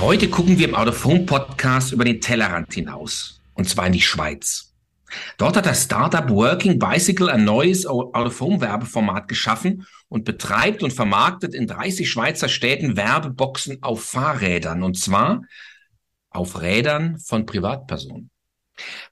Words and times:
Heute 0.00 0.30
gucken 0.30 0.58
wir 0.58 0.66
im 0.66 0.74
Out 0.74 0.88
of 0.88 1.04
Home 1.04 1.26
Podcast 1.26 1.92
über 1.92 2.06
den 2.06 2.22
Tellerrand 2.22 2.72
hinaus. 2.72 3.42
Und 3.52 3.68
zwar 3.68 3.86
in 3.86 3.92
die 3.92 4.00
Schweiz. 4.00 4.72
Dort 5.36 5.58
hat 5.58 5.66
das 5.66 5.84
Startup 5.84 6.26
Working 6.30 6.78
Bicycle 6.78 7.28
ein 7.28 7.44
neues 7.44 7.84
Out 7.84 8.14
of 8.14 8.40
Home 8.40 8.62
Werbeformat 8.62 9.28
geschaffen 9.28 9.86
und 10.08 10.24
betreibt 10.24 10.82
und 10.82 10.94
vermarktet 10.94 11.54
in 11.54 11.66
30 11.66 12.10
Schweizer 12.10 12.48
Städten 12.48 12.96
Werbeboxen 12.96 13.82
auf 13.82 14.02
Fahrrädern. 14.02 14.82
Und 14.84 14.96
zwar 14.96 15.42
auf 16.30 16.62
Rädern 16.62 17.18
von 17.18 17.44
Privatpersonen. 17.44 18.30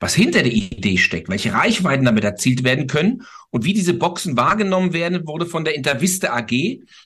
Was 0.01 0.15
hinter 0.15 0.43
der 0.43 0.53
Idee 0.53 0.97
steckt, 0.97 1.29
welche 1.29 1.53
Reichweiten 1.53 2.07
damit 2.07 2.25
erzielt 2.25 2.65
werden 2.65 2.87
können 2.87 3.25
und 3.51 3.67
wie 3.67 3.75
diese 3.75 3.93
Boxen 3.93 4.39
wahrgenommen 4.39 4.95
werden, 4.95 5.27
wurde 5.27 5.45
von 5.45 5.67
der 5.67 5.75
Interviste 5.75 6.33
AG 6.33 6.51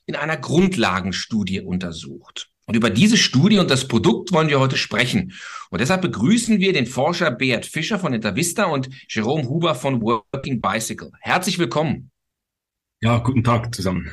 in 0.07 0.15
einer 0.15 0.37
Grundlagenstudie 0.37 1.63
untersucht. 1.63 2.52
Und 2.73 2.77
über 2.77 2.89
diese 2.89 3.19
Studie 3.19 3.59
und 3.59 3.71
das 3.71 3.87
Produkt 3.87 4.33
wollen 4.33 4.49
wir 4.49 4.59
heute 4.59 4.79
sprechen. 4.79 5.35
Und 5.69 5.83
deshalb 5.83 6.01
begrüßen 6.01 6.59
wir 6.59 6.73
den 6.73 6.87
Forscher 6.87 7.31
Beat 7.31 7.67
Fischer 7.67 7.99
von 7.99 8.15
Intervista 8.15 8.65
und 8.65 8.89
Jerome 9.11 9.47
Huber 9.47 9.75
von 9.75 10.01
Working 10.01 10.63
Bicycle. 10.63 11.11
Herzlich 11.21 11.59
willkommen. 11.59 12.11
Ja, 13.03 13.19
guten 13.19 13.45
Tag 13.45 13.75
zusammen. 13.75 14.11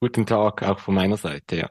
Guten 0.00 0.26
Tag 0.26 0.64
auch 0.64 0.80
von 0.80 0.96
meiner 0.96 1.16
Seite, 1.16 1.58
ja. 1.58 1.70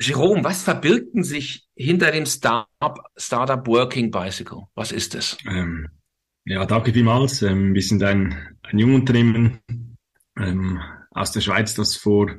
Jerome, 0.00 0.42
was 0.42 0.62
verbirgten 0.62 1.22
sich 1.22 1.68
hinter 1.76 2.10
dem 2.10 2.24
Startup, 2.24 2.98
Startup 3.14 3.66
Working 3.66 4.10
Bicycle? 4.10 4.62
Was 4.74 4.90
ist 4.90 5.16
es? 5.16 5.36
Ähm, 5.46 5.86
ja, 6.46 6.64
danke 6.64 6.94
vielmals. 6.94 7.42
Ähm, 7.42 7.74
wir 7.74 7.82
sind 7.82 8.02
ein, 8.02 8.56
ein 8.62 8.78
Jungunternehmen 8.78 9.60
ähm, 10.38 10.80
aus 11.10 11.32
der 11.32 11.42
Schweiz, 11.42 11.74
das 11.74 11.96
vor 11.96 12.30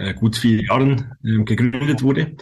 äh, 0.00 0.14
gut 0.14 0.36
vier 0.36 0.62
Jahren 0.62 1.12
äh, 1.22 1.44
gegründet 1.44 2.02
wurde. 2.02 2.36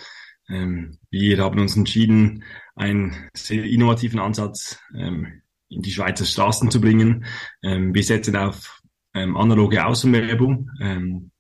Ähm, 0.48 0.98
wir 1.10 1.38
haben 1.38 1.60
uns 1.60 1.76
entschieden, 1.76 2.44
einen 2.76 3.28
sehr 3.34 3.64
innovativen 3.64 4.20
Ansatz 4.20 4.78
ähm, 4.96 5.42
in 5.68 5.82
die 5.82 5.90
Schweizer 5.90 6.24
Straßen 6.24 6.70
zu 6.70 6.80
bringen. 6.80 7.24
Ähm, 7.62 7.94
wir 7.94 8.02
setzen 8.02 8.36
auf 8.36 8.80
ähm, 9.14 9.36
analoge 9.36 9.84
Außenwerbung. 9.84 10.70
Ähm, 10.80 11.30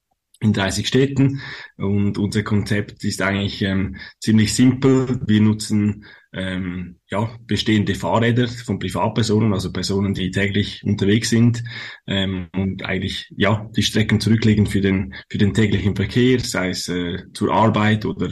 in 0.40 0.52
30 0.52 0.86
Städten 0.86 1.40
und 1.76 2.16
unser 2.16 2.44
Konzept 2.44 3.02
ist 3.02 3.22
eigentlich 3.22 3.60
ähm, 3.62 3.96
ziemlich 4.20 4.54
simpel. 4.54 5.20
Wir 5.26 5.40
nutzen 5.40 6.04
ähm, 6.32 6.98
ja, 7.10 7.30
bestehende 7.46 7.94
Fahrräder 7.94 8.48
von 8.48 8.78
Privatpersonen, 8.78 9.52
also 9.52 9.72
Personen, 9.72 10.14
die 10.14 10.30
täglich 10.30 10.82
unterwegs 10.84 11.30
sind 11.30 11.64
ähm, 12.06 12.48
und 12.54 12.84
eigentlich 12.84 13.32
ja 13.36 13.68
die 13.76 13.82
Strecken 13.82 14.20
zurücklegen 14.20 14.66
für 14.66 14.80
den 14.80 15.14
für 15.30 15.38
den 15.38 15.54
täglichen 15.54 15.96
Verkehr, 15.96 16.40
sei 16.40 16.70
es 16.70 16.88
äh, 16.88 17.24
zur 17.32 17.52
Arbeit 17.52 18.04
oder 18.04 18.30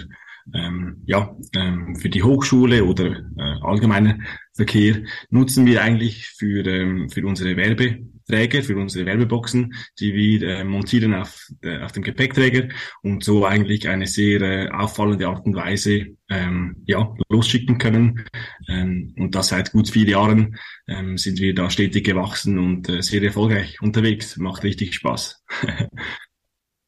ähm, 0.55 1.03
ja 1.07 1.35
ähm, 1.55 1.97
für 1.97 2.11
die 2.11 2.23
Hochschule 2.23 2.85
oder 2.85 3.17
äh, 3.39 3.61
allgemeiner 3.63 4.19
Verkehr 4.55 5.03
nutzen 5.31 5.67
wir 5.67 5.83
eigentlich 5.83 6.27
für 6.29 6.67
ähm, 6.67 7.09
für 7.09 7.27
unsere 7.27 7.57
Werbe 7.57 7.99
Träger 8.27 8.63
für 8.63 8.77
unsere 8.77 9.07
Werbeboxen, 9.07 9.75
die 9.99 10.15
wir 10.15 10.49
äh, 10.49 10.65
montieren 10.65 11.15
auf, 11.15 11.49
äh, 11.63 11.79
auf 11.79 11.93
dem 11.93 12.03
Gepäckträger 12.03 12.69
und 13.03 13.25
so 13.25 13.45
eigentlich 13.45 13.89
eine 13.89 14.07
sehr 14.07 14.41
äh, 14.43 14.69
auffallende 14.71 15.29
Art 15.29 15.47
und 15.47 15.55
Weise 15.55 16.17
ähm, 16.29 16.77
ja, 16.87 17.15
losschicken 17.29 17.79
können. 17.79 18.25
Ähm, 18.69 19.15
und 19.19 19.35
das 19.35 19.49
seit 19.49 19.73
gut 19.73 19.89
vier 19.91 20.09
Jahren 20.09 20.57
ähm, 20.89 21.19
sind 21.19 21.41
wir 21.41 21.55
da 21.55 21.71
stetig 21.71 22.05
gewachsen 22.05 22.59
und 22.59 22.89
äh, 22.89 23.03
sehr 23.03 23.23
erfolgreich 23.23 23.81
unterwegs. 23.81 24.37
Macht 24.37 24.65
richtig 24.65 24.95
Spaß. 24.95 25.45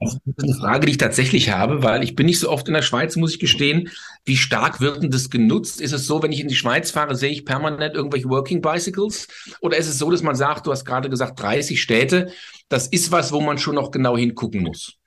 Das 0.00 0.14
ist 0.14 0.42
eine 0.44 0.54
Frage, 0.54 0.86
die 0.86 0.92
ich 0.92 0.98
tatsächlich 0.98 1.50
habe, 1.50 1.82
weil 1.82 2.04
ich 2.04 2.14
bin 2.14 2.26
nicht 2.26 2.38
so 2.38 2.48
oft 2.48 2.68
in 2.68 2.74
der 2.74 2.82
Schweiz, 2.82 3.16
muss 3.16 3.34
ich 3.34 3.40
gestehen. 3.40 3.90
Wie 4.24 4.36
stark 4.36 4.80
wird 4.80 5.02
denn 5.02 5.10
das 5.10 5.28
genutzt? 5.28 5.80
Ist 5.80 5.92
es 5.92 6.06
so, 6.06 6.22
wenn 6.22 6.30
ich 6.30 6.40
in 6.40 6.46
die 6.46 6.54
Schweiz 6.54 6.92
fahre, 6.92 7.16
sehe 7.16 7.30
ich 7.30 7.44
permanent 7.44 7.96
irgendwelche 7.96 8.28
Working 8.28 8.62
Bicycles? 8.62 9.26
Oder 9.60 9.76
ist 9.76 9.88
es 9.88 9.98
so, 9.98 10.10
dass 10.10 10.22
man 10.22 10.36
sagt, 10.36 10.66
du 10.66 10.70
hast 10.70 10.84
gerade 10.84 11.10
gesagt 11.10 11.40
30 11.40 11.82
Städte, 11.82 12.32
das 12.68 12.86
ist 12.86 13.10
was, 13.10 13.32
wo 13.32 13.40
man 13.40 13.58
schon 13.58 13.74
noch 13.74 13.90
genau 13.90 14.16
hingucken 14.16 14.62
muss? 14.62 14.98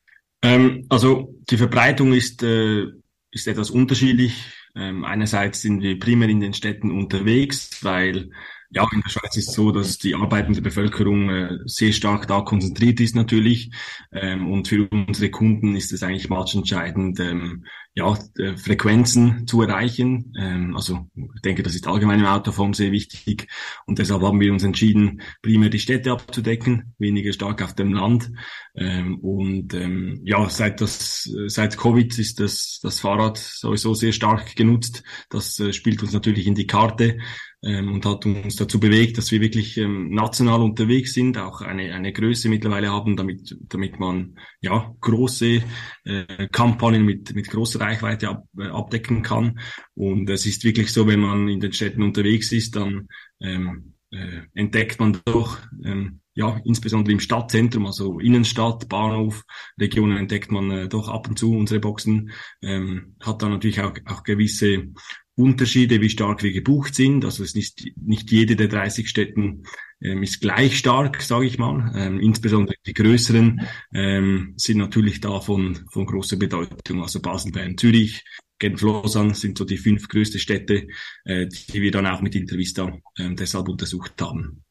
Ähm, 0.41 0.85
also 0.89 1.35
die 1.49 1.57
Verbreitung 1.57 2.11
ist, 2.11 2.43
äh, 2.43 2.87
ist 3.31 3.47
etwas 3.47 3.69
unterschiedlich. 3.69 4.43
Ähm, 4.75 5.05
einerseits 5.05 5.61
sind 5.61 5.81
wir 5.81 5.99
primär 5.99 6.27
in 6.27 6.41
den 6.41 6.53
Städten 6.53 6.91
unterwegs, 6.91 7.77
weil 7.81 8.29
ja, 8.73 8.87
in 8.93 9.01
der 9.01 9.09
Schweiz 9.09 9.35
ist 9.35 9.49
es 9.49 9.53
so, 9.53 9.71
dass 9.71 9.97
die 9.97 10.15
arbeitende 10.15 10.61
Bevölkerung 10.61 11.29
äh, 11.29 11.57
sehr 11.65 11.91
stark 11.91 12.27
da 12.27 12.41
konzentriert 12.41 13.01
ist 13.01 13.15
natürlich. 13.15 13.71
Ähm, 14.13 14.51
und 14.51 14.69
für 14.69 14.87
unsere 14.89 15.29
Kunden 15.29 15.75
ist 15.75 15.91
es 15.91 16.03
eigentlich 16.03 16.29
matchentscheidend, 16.29 17.19
ähm, 17.19 17.65
ja, 17.93 18.17
äh, 18.37 18.55
Frequenzen 18.55 19.45
zu 19.47 19.61
erreichen. 19.61 20.33
Ähm, 20.39 20.75
also 20.75 21.07
ich 21.35 21.41
denke, 21.41 21.61
das 21.61 21.75
ist 21.75 21.87
allgemein 21.87 22.19
im 22.19 22.25
Autoform 22.25 22.73
sehr 22.73 22.91
wichtig. 22.91 23.47
Und 23.85 23.99
deshalb 23.99 24.21
haben 24.21 24.39
wir 24.39 24.53
uns 24.53 24.63
entschieden, 24.63 25.21
primär 25.41 25.69
die 25.69 25.79
Städte 25.79 26.11
abzudecken, 26.11 26.93
weniger 26.99 27.33
stark 27.33 27.61
auf 27.61 27.75
dem 27.75 27.93
Land. 27.93 28.31
Ähm, 28.75 29.19
und 29.19 29.73
ähm, 29.73 30.21
ja, 30.23 30.49
seit 30.49 30.79
das 30.79 31.29
seit 31.47 31.77
Covid 31.77 32.17
ist 32.17 32.39
das 32.39 32.79
das 32.81 33.01
Fahrrad 33.01 33.37
sowieso 33.37 33.93
sehr 33.93 34.13
stark 34.13 34.55
genutzt. 34.55 35.03
Das 35.29 35.59
äh, 35.59 35.73
spielt 35.73 36.01
uns 36.01 36.13
natürlich 36.13 36.47
in 36.47 36.55
die 36.55 36.67
Karte 36.67 37.17
ähm, 37.63 37.93
und 37.93 38.05
hat 38.05 38.25
uns 38.25 38.55
dazu 38.55 38.79
bewegt, 38.79 39.17
dass 39.17 39.31
wir 39.31 39.41
wirklich 39.41 39.77
ähm, 39.77 40.09
national 40.09 40.61
unterwegs 40.61 41.13
sind, 41.13 41.37
auch 41.37 41.61
eine, 41.61 41.93
eine 41.93 42.11
Größe 42.11 42.49
mittlerweile 42.49 42.91
haben, 42.91 43.15
damit, 43.15 43.55
damit 43.69 43.99
man 43.99 44.35
ja 44.61 44.95
große 44.99 45.61
äh, 46.05 46.47
Kampagnen 46.51 47.05
mit, 47.05 47.35
mit 47.35 47.49
großer 47.49 47.80
Reichweite 47.81 48.29
ab, 48.29 48.45
äh, 48.57 48.67
abdecken 48.67 49.21
kann. 49.21 49.59
Und 49.93 50.29
es 50.29 50.45
ist 50.45 50.63
wirklich 50.63 50.91
so, 50.93 51.07
wenn 51.07 51.19
man 51.19 51.47
in 51.47 51.59
den 51.59 51.73
Städten 51.73 52.03
unterwegs 52.03 52.51
ist, 52.51 52.75
dann 52.75 53.07
ähm, 53.41 53.95
äh, 54.11 54.41
entdeckt 54.53 54.99
man 54.99 55.19
doch 55.25 55.57
ähm, 55.83 56.21
ja, 56.33 56.59
insbesondere 56.63 57.11
im 57.11 57.19
Stadtzentrum, 57.19 57.85
also 57.85 58.19
Innenstadt, 58.19 58.87
Bahnhof, 58.87 59.43
Regionen 59.79 60.17
entdeckt 60.17 60.51
man 60.51 60.71
äh, 60.71 60.87
doch 60.87 61.09
ab 61.09 61.27
und 61.27 61.37
zu 61.37 61.53
unsere 61.53 61.79
Boxen, 61.79 62.31
ähm, 62.61 63.15
hat 63.19 63.41
dann 63.41 63.51
natürlich 63.51 63.81
auch, 63.81 63.93
auch 64.05 64.23
gewisse 64.23 64.87
Unterschiede, 65.35 66.01
wie 66.01 66.09
stark 66.09 66.43
wir 66.43 66.51
gebucht 66.51 66.95
sind. 66.95 67.25
Also 67.25 67.43
es 67.43 67.49
ist 67.49 67.55
nicht, 67.55 67.97
nicht 67.97 68.31
jede 68.31 68.55
der 68.55 68.67
30 68.67 69.07
Städten 69.09 69.63
ähm, 70.01 70.23
ist 70.23 70.41
gleich 70.41 70.77
stark, 70.77 71.21
sage 71.21 71.45
ich 71.45 71.57
mal. 71.57 71.91
Ähm, 71.95 72.19
insbesondere 72.19 72.75
die 72.85 72.93
größeren 72.93 73.67
ähm, 73.93 74.53
sind 74.57 74.77
natürlich 74.77 75.21
da 75.21 75.39
von, 75.39 75.85
von 75.91 76.05
großer 76.05 76.37
Bedeutung. 76.37 77.01
Also 77.01 77.21
Basel, 77.21 77.51
Bern, 77.51 77.77
Zürich, 77.77 78.23
Genf, 78.59 78.81
Lausanne 78.81 79.33
sind 79.33 79.57
so 79.57 79.65
die 79.65 79.77
fünf 79.77 80.07
größte 80.07 80.37
Städte, 80.37 80.87
äh, 81.25 81.47
die 81.47 81.81
wir 81.81 81.91
dann 81.91 82.07
auch 82.07 82.21
mit 82.21 82.35
Intervista 82.35 82.97
äh, 83.17 83.33
deshalb 83.33 83.69
untersucht 83.69 84.21
haben. 84.21 84.63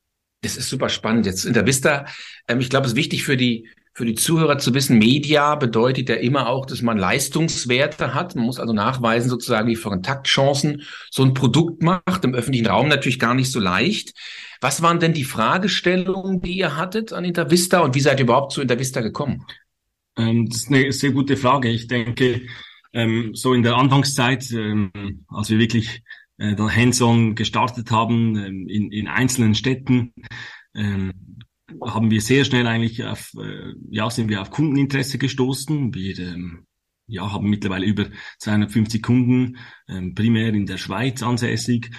Das 0.42 0.56
ist 0.56 0.68
super 0.68 0.88
spannend. 0.88 1.26
Jetzt 1.26 1.44
Intervista, 1.44 2.06
ähm, 2.48 2.60
ich 2.60 2.70
glaube, 2.70 2.86
es 2.86 2.92
ist 2.92 2.96
wichtig 2.96 3.24
für 3.24 3.36
die 3.36 3.68
für 3.92 4.06
die 4.06 4.14
Zuhörer 4.14 4.58
zu 4.58 4.72
wissen, 4.72 4.98
Media 4.98 5.56
bedeutet 5.56 6.08
ja 6.08 6.14
immer 6.14 6.48
auch, 6.48 6.64
dass 6.64 6.80
man 6.80 6.96
Leistungswerte 6.96 8.14
hat. 8.14 8.36
Man 8.36 8.46
muss 8.46 8.60
also 8.60 8.72
nachweisen, 8.72 9.28
sozusagen, 9.28 9.68
wie 9.68 9.74
Kontaktchancen 9.74 10.82
so 11.10 11.24
ein 11.24 11.34
Produkt 11.34 11.82
macht. 11.82 12.24
Im 12.24 12.34
öffentlichen 12.34 12.66
Raum 12.66 12.88
natürlich 12.88 13.18
gar 13.18 13.34
nicht 13.34 13.50
so 13.50 13.58
leicht. 13.58 14.14
Was 14.60 14.82
waren 14.82 15.00
denn 15.00 15.12
die 15.12 15.24
Fragestellungen, 15.24 16.40
die 16.40 16.56
ihr 16.56 16.76
hattet 16.76 17.12
an 17.12 17.24
Intervista 17.24 17.80
und 17.80 17.94
wie 17.94 18.00
seid 18.00 18.20
ihr 18.20 18.24
überhaupt 18.24 18.52
zu 18.52 18.62
Intervista 18.62 19.00
gekommen? 19.00 19.44
Ähm, 20.16 20.48
das 20.48 20.58
ist 20.58 20.68
eine 20.68 20.92
sehr 20.92 21.12
gute 21.12 21.36
Frage. 21.36 21.68
Ich 21.68 21.86
denke, 21.86 22.42
ähm, 22.92 23.34
so 23.34 23.54
in 23.54 23.62
der 23.62 23.76
Anfangszeit, 23.76 24.50
ähm, 24.52 25.24
als 25.28 25.50
wir 25.50 25.58
wirklich 25.58 26.02
äh, 26.38 26.54
da 26.54 26.68
hands-on 26.70 27.34
gestartet 27.34 27.90
haben 27.90 28.36
ähm, 28.36 28.66
in, 28.68 28.92
in 28.92 29.08
einzelnen 29.08 29.54
Städten, 29.54 30.12
ähm, 30.74 31.12
haben 31.84 32.10
wir 32.10 32.20
sehr 32.20 32.44
schnell 32.44 32.66
eigentlich 32.66 33.04
auf, 33.04 33.32
äh, 33.34 33.74
ja, 33.90 34.10
sind 34.10 34.28
wir 34.28 34.40
auf 34.42 34.50
Kundeninteresse 34.50 35.18
gestoßen. 35.18 35.94
Wir 35.94 36.18
ähm, 36.18 36.66
ja, 37.06 37.32
haben 37.32 37.48
mittlerweile 37.48 37.86
über 37.86 38.06
250 38.38 39.02
Kunden, 39.02 39.58
ähm, 39.88 40.14
primär 40.14 40.48
in 40.48 40.66
der 40.66 40.78
Schweiz 40.78 41.22
ansässig. 41.22 41.90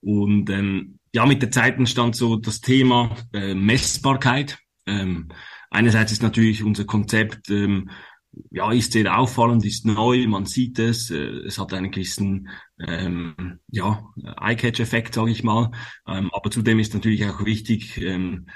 Und 0.00 0.50
ähm, 0.50 0.98
ja, 1.12 1.26
mit 1.26 1.42
der 1.42 1.50
Zeit 1.50 1.78
entstand 1.78 2.16
so 2.16 2.36
das 2.36 2.60
Thema 2.60 3.16
äh, 3.32 3.54
Messbarkeit. 3.54 4.58
Ähm, 4.86 5.28
einerseits 5.70 6.12
ist 6.12 6.22
natürlich 6.22 6.62
unser 6.62 6.84
Konzept 6.84 7.50
ähm, 7.50 7.90
ja, 8.50 8.72
ist 8.72 8.92
sehr 8.92 9.18
auffallend, 9.18 9.64
ist 9.64 9.86
neu, 9.86 10.26
man 10.26 10.46
sieht 10.46 10.78
es, 10.78 11.10
äh, 11.10 11.16
es 11.46 11.58
hat 11.58 11.72
einen 11.72 11.90
gewissen 11.90 12.48
ähm, 12.78 13.60
ja, 13.68 14.12
Eye-Catch-Effekt, 14.40 15.14
sage 15.14 15.30
ich 15.30 15.42
mal. 15.42 15.70
Ähm, 16.06 16.30
aber 16.32 16.50
zudem 16.50 16.78
ist 16.78 16.94
natürlich 16.94 17.24
auch 17.26 17.44
wichtig, 17.44 17.98
ähm, 17.98 18.46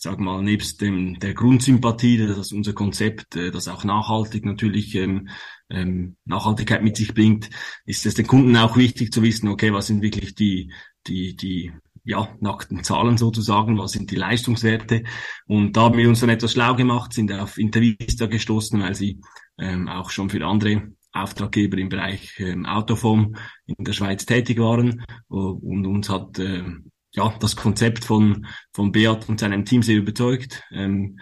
ich 0.00 0.04
sag 0.04 0.18
mal, 0.18 0.42
nebst 0.42 0.80
dem, 0.80 1.18
der 1.18 1.34
Grundsympathie, 1.34 2.16
das 2.26 2.38
ist 2.38 2.54
unser 2.54 2.72
Konzept, 2.72 3.36
äh, 3.36 3.50
das 3.50 3.68
auch 3.68 3.84
nachhaltig 3.84 4.46
natürlich 4.46 4.94
ähm, 4.94 5.28
ähm, 5.68 6.16
Nachhaltigkeit 6.24 6.82
mit 6.82 6.96
sich 6.96 7.12
bringt, 7.12 7.50
ist 7.84 8.06
es 8.06 8.14
den 8.14 8.26
Kunden 8.26 8.56
auch 8.56 8.78
wichtig 8.78 9.12
zu 9.12 9.22
wissen, 9.22 9.48
okay, 9.48 9.74
was 9.74 9.88
sind 9.88 10.00
wirklich 10.00 10.34
die, 10.34 10.72
die, 11.06 11.36
die 11.36 11.72
ja, 12.02 12.34
nackten 12.40 12.82
Zahlen 12.82 13.18
sozusagen, 13.18 13.76
was 13.76 13.92
sind 13.92 14.10
die 14.10 14.16
Leistungswerte. 14.16 15.02
Und 15.46 15.76
da 15.76 15.82
haben 15.82 15.98
wir 15.98 16.08
uns 16.08 16.20
dann 16.20 16.30
etwas 16.30 16.52
schlau 16.52 16.74
gemacht, 16.76 17.12
sind 17.12 17.30
auf 17.30 17.58
Intervista 17.58 18.24
gestoßen, 18.24 18.80
weil 18.80 18.94
sie 18.94 19.20
ähm, 19.58 19.86
auch 19.86 20.08
schon 20.08 20.30
für 20.30 20.42
andere 20.46 20.92
Auftraggeber 21.12 21.76
im 21.76 21.90
Bereich 21.90 22.40
ähm, 22.40 22.64
Autoform 22.64 23.36
in 23.66 23.84
der 23.84 23.92
Schweiz 23.92 24.24
tätig 24.24 24.58
waren 24.60 25.04
und 25.28 25.84
uns 25.84 26.08
hat 26.08 26.38
äh, 26.38 26.62
ja 27.12 27.34
das 27.40 27.56
Konzept 27.56 28.04
von 28.04 28.46
von 28.72 28.92
Beat 28.92 29.28
und 29.28 29.40
seinem 29.40 29.64
Team 29.64 29.82
sehr 29.82 29.96
überzeugt, 29.96 30.62
ähm, 30.70 31.18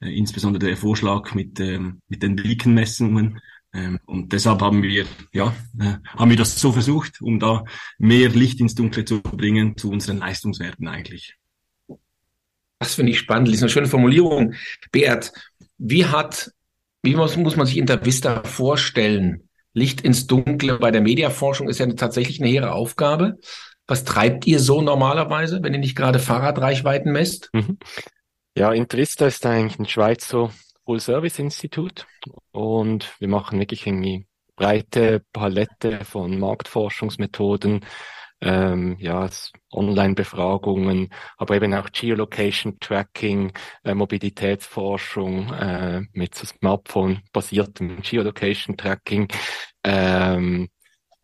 äh, 0.00 0.16
insbesondere 0.16 0.66
der 0.66 0.76
Vorschlag 0.76 1.34
mit 1.34 1.60
ähm, 1.60 2.00
mit 2.08 2.22
den 2.22 2.36
Beacon-Messungen 2.36 3.40
ähm, 3.72 3.98
und 4.06 4.32
deshalb 4.32 4.60
haben 4.62 4.82
wir 4.82 5.06
ja 5.32 5.54
äh, 5.78 5.96
haben 6.06 6.30
wir 6.30 6.36
das 6.36 6.58
so 6.58 6.72
versucht, 6.72 7.20
um 7.20 7.38
da 7.38 7.64
mehr 7.98 8.30
Licht 8.30 8.60
ins 8.60 8.74
Dunkle 8.74 9.04
zu 9.04 9.20
bringen 9.20 9.76
zu 9.76 9.90
unseren 9.90 10.18
Leistungswerten 10.18 10.88
eigentlich. 10.88 11.36
Das 12.80 12.94
finde 12.94 13.12
ich 13.12 13.18
spannend. 13.18 13.48
Das 13.48 13.56
ist 13.56 13.62
eine 13.62 13.70
schöne 13.70 13.88
Formulierung. 13.88 14.54
Beat, 14.92 15.32
wie 15.78 16.06
hat 16.06 16.52
wie 17.02 17.14
muss, 17.14 17.36
muss 17.36 17.56
man 17.56 17.66
sich 17.66 17.78
Intervista 17.78 18.42
vorstellen? 18.44 19.48
Licht 19.72 20.00
ins 20.00 20.26
Dunkle 20.26 20.78
bei 20.78 20.90
der 20.90 21.00
Mediaforschung 21.00 21.68
ist 21.68 21.78
ja 21.78 21.86
tatsächlich 21.92 22.40
eine 22.40 22.50
hehre 22.50 22.72
Aufgabe. 22.72 23.38
Was 23.88 24.04
treibt 24.04 24.46
ihr 24.46 24.60
so 24.60 24.82
normalerweise, 24.82 25.62
wenn 25.62 25.72
ihr 25.72 25.80
nicht 25.80 25.96
gerade 25.96 26.18
Fahrradreichweiten 26.18 27.10
messt? 27.10 27.48
Mhm. 27.54 27.78
Ja, 28.54 28.72
Intervista 28.72 29.26
ist 29.26 29.44
eigentlich 29.46 29.78
ein 29.78 29.86
Schweizer 29.86 30.50
Full-Service-Institut 30.84 32.06
und 32.52 33.14
wir 33.18 33.28
machen 33.28 33.58
wirklich 33.58 33.86
irgendwie 33.86 34.26
breite 34.56 35.24
Palette 35.32 36.04
von 36.04 36.38
Marktforschungsmethoden, 36.38 37.84
ähm, 38.40 38.96
ja, 38.98 39.28
Online-Befragungen, 39.72 41.10
aber 41.36 41.56
eben 41.56 41.72
auch 41.74 41.90
Geolocation-Tracking, 41.90 43.52
äh, 43.84 43.94
Mobilitätsforschung 43.94 45.52
äh, 45.52 46.02
mit 46.12 46.34
Smartphone-basiertem 46.34 48.02
Geolocation-Tracking, 48.02 49.28
ähm, 49.84 50.68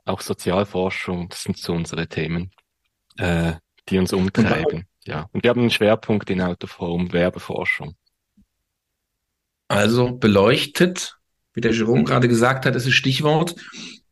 auch 0.05 0.21
Sozialforschung, 0.21 1.29
das 1.29 1.43
sind 1.43 1.59
so 1.59 1.73
unsere 1.73 2.07
Themen, 2.07 2.51
äh, 3.19 3.55
die 3.89 3.99
uns 3.99 4.13
umtreiben. 4.13 4.87
Ja, 5.07 5.29
und 5.33 5.43
wir 5.43 5.51
haben 5.51 5.61
einen 5.61 5.71
Schwerpunkt 5.71 6.31
in 6.31 6.41
Out-of-Home 6.41 7.13
Werbeforschung. 7.13 7.95
Also 9.69 10.13
beleuchtet, 10.13 11.19
wie 11.53 11.61
der 11.61 11.73
Jerome 11.73 12.05
gerade 12.05 12.29
gesagt 12.29 12.67
hat, 12.67 12.75
ist 12.75 12.87
das 12.87 12.93
Stichwort. 12.95 13.55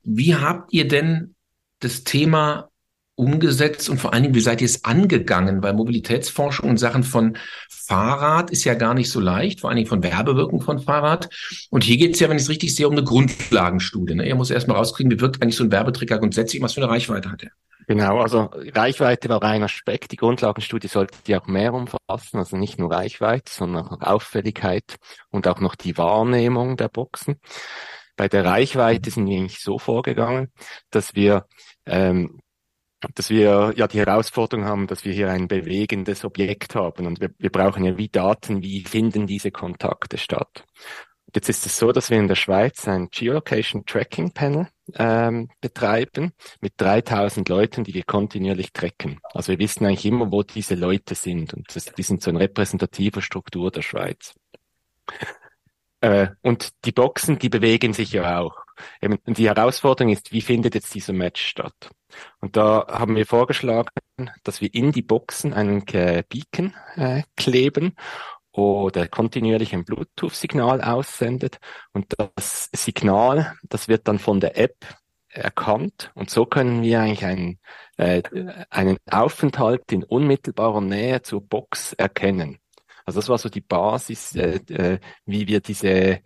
Wie 0.02 0.34
habt 0.34 0.72
ihr 0.72 0.88
denn 0.88 1.34
das 1.80 2.04
Thema 2.04 2.70
umgesetzt 3.14 3.88
und 3.88 3.98
vor 3.98 4.12
allen 4.12 4.22
Dingen, 4.22 4.34
wie 4.34 4.40
seid 4.40 4.60
ihr 4.60 4.66
es 4.66 4.84
angegangen? 4.84 5.62
Weil 5.62 5.74
Mobilitätsforschung 5.74 6.70
in 6.70 6.76
Sachen 6.76 7.02
von 7.02 7.36
Fahrrad 7.68 8.50
ist 8.50 8.64
ja 8.64 8.74
gar 8.74 8.94
nicht 8.94 9.10
so 9.10 9.20
leicht, 9.20 9.60
vor 9.60 9.70
allen 9.70 9.76
Dingen 9.76 9.88
von 9.88 10.02
Werbewirkung 10.02 10.60
von 10.60 10.78
Fahrrad. 10.78 11.28
Und 11.70 11.84
hier 11.84 11.98
geht 11.98 12.14
es 12.14 12.20
ja, 12.20 12.28
wenn 12.28 12.36
ich 12.36 12.44
es 12.44 12.48
richtig 12.48 12.74
sehe, 12.74 12.88
um 12.88 12.94
eine 12.94 13.04
Grundlagenstudie. 13.04 14.14
Ne? 14.14 14.26
Ihr 14.26 14.34
muss 14.34 14.50
erstmal 14.50 14.76
rauskriegen, 14.76 15.12
wie 15.12 15.20
wirkt 15.20 15.42
eigentlich 15.42 15.56
so 15.56 15.64
ein 15.64 15.72
Werbeträger 15.72 16.18
grundsätzlich, 16.18 16.62
was 16.62 16.74
für 16.74 16.82
eine 16.82 16.90
Reichweite 16.90 17.30
hat 17.30 17.42
er. 17.42 17.50
Genau, 17.88 18.20
also 18.20 18.48
Reichweite 18.74 19.28
war 19.28 19.42
ein 19.42 19.62
Aspekt. 19.64 20.12
Die 20.12 20.16
Grundlagenstudie 20.16 20.88
sollte 20.88 21.18
die 21.26 21.36
auch 21.36 21.46
mehr 21.46 21.74
umfassen, 21.74 22.38
also 22.38 22.56
nicht 22.56 22.78
nur 22.78 22.92
Reichweite, 22.92 23.52
sondern 23.52 23.88
auch 23.88 24.00
Auffälligkeit 24.00 24.96
und 25.30 25.48
auch 25.48 25.60
noch 25.60 25.74
die 25.74 25.98
Wahrnehmung 25.98 26.76
der 26.76 26.88
Boxen. 26.88 27.40
Bei 28.16 28.28
der 28.28 28.44
Reichweite 28.44 29.10
sind 29.10 29.26
wir 29.26 29.38
eigentlich 29.38 29.60
so 29.60 29.78
vorgegangen, 29.78 30.52
dass 30.90 31.14
wir 31.14 31.46
ähm, 31.86 32.40
dass 33.14 33.30
wir 33.30 33.72
ja 33.76 33.86
die 33.88 33.98
Herausforderung 33.98 34.64
haben, 34.64 34.86
dass 34.86 35.04
wir 35.04 35.12
hier 35.12 35.30
ein 35.30 35.48
bewegendes 35.48 36.24
Objekt 36.24 36.74
haben 36.74 37.06
und 37.06 37.20
wir, 37.20 37.30
wir 37.38 37.50
brauchen 37.50 37.84
ja 37.84 37.96
wie 37.96 38.08
Daten, 38.08 38.62
wie 38.62 38.84
finden 38.84 39.26
diese 39.26 39.50
Kontakte 39.50 40.18
statt. 40.18 40.64
Jetzt 41.34 41.48
ist 41.48 41.64
es 41.64 41.78
so, 41.78 41.92
dass 41.92 42.10
wir 42.10 42.18
in 42.18 42.28
der 42.28 42.34
Schweiz 42.34 42.86
ein 42.86 43.08
Geolocation 43.10 43.86
Tracking 43.86 44.32
Panel 44.32 44.68
ähm, 44.96 45.48
betreiben 45.62 46.32
mit 46.60 46.74
3000 46.76 47.48
Leuten, 47.48 47.84
die 47.84 47.94
wir 47.94 48.02
kontinuierlich 48.02 48.72
tracken. 48.72 49.18
Also 49.32 49.52
wir 49.52 49.58
wissen 49.58 49.86
eigentlich 49.86 50.04
immer, 50.04 50.30
wo 50.30 50.42
diese 50.42 50.74
Leute 50.74 51.14
sind 51.14 51.54
und 51.54 51.74
das, 51.74 51.86
die 51.86 52.02
sind 52.02 52.22
so 52.22 52.30
eine 52.30 52.40
repräsentative 52.40 53.22
Struktur 53.22 53.70
der 53.70 53.82
Schweiz. 53.82 54.34
Äh, 56.02 56.28
und 56.42 56.70
die 56.84 56.92
Boxen, 56.92 57.38
die 57.38 57.48
bewegen 57.48 57.94
sich 57.94 58.12
ja 58.12 58.40
auch. 58.40 58.56
Eben, 59.00 59.18
die 59.26 59.48
Herausforderung 59.48 60.12
ist, 60.12 60.32
wie 60.32 60.40
findet 60.40 60.74
jetzt 60.74 60.94
dieser 60.94 61.12
Match 61.12 61.44
statt? 61.44 61.90
Und 62.40 62.56
da 62.56 62.86
haben 62.88 63.16
wir 63.16 63.26
vorgeschlagen, 63.26 63.90
dass 64.42 64.60
wir 64.60 64.72
in 64.72 64.92
die 64.92 65.02
Boxen 65.02 65.54
einen 65.54 65.86
äh, 65.88 66.22
Beacon 66.28 66.74
äh, 66.96 67.22
kleben 67.36 67.96
oder 68.52 69.08
kontinuierlich 69.08 69.72
ein 69.72 69.84
Bluetooth-Signal 69.84 70.82
aussendet. 70.82 71.58
Und 71.92 72.14
das 72.18 72.68
Signal, 72.72 73.54
das 73.62 73.88
wird 73.88 74.08
dann 74.08 74.18
von 74.18 74.40
der 74.40 74.58
App 74.58 74.76
erkannt. 75.28 76.10
Und 76.14 76.30
so 76.30 76.44
können 76.44 76.82
wir 76.82 77.00
eigentlich 77.00 77.24
einen, 77.24 77.58
äh, 77.96 78.22
einen 78.70 78.98
Aufenthalt 79.10 79.90
in 79.90 80.04
unmittelbarer 80.04 80.82
Nähe 80.82 81.22
zur 81.22 81.40
Box 81.40 81.94
erkennen. 81.94 82.58
Also 83.04 83.18
das 83.20 83.28
war 83.28 83.38
so 83.38 83.48
die 83.48 83.60
Basis, 83.60 84.34
äh, 84.36 84.60
äh, 84.68 84.98
wie 85.24 85.48
wir 85.48 85.60
diese 85.60 86.20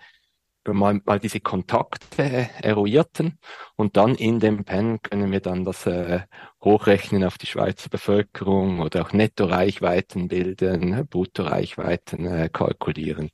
mal, 0.74 1.00
mal 1.04 1.18
diese 1.18 1.40
Kontakte 1.40 2.48
eruierten 2.62 3.38
und 3.76 3.96
dann 3.96 4.14
in 4.14 4.40
dem 4.40 4.64
Pen 4.64 5.00
können 5.02 5.30
wir 5.32 5.40
dann 5.40 5.64
das 5.64 5.86
äh, 5.86 6.20
hochrechnen 6.62 7.24
auf 7.24 7.38
die 7.38 7.46
Schweizer 7.46 7.88
Bevölkerung 7.88 8.80
oder 8.80 9.02
auch 9.02 9.12
Netto-Reichweiten 9.12 10.28
bilden, 10.28 11.06
Brutto-Reichweiten 11.08 12.26
äh, 12.26 12.48
kalkulieren. 12.52 13.30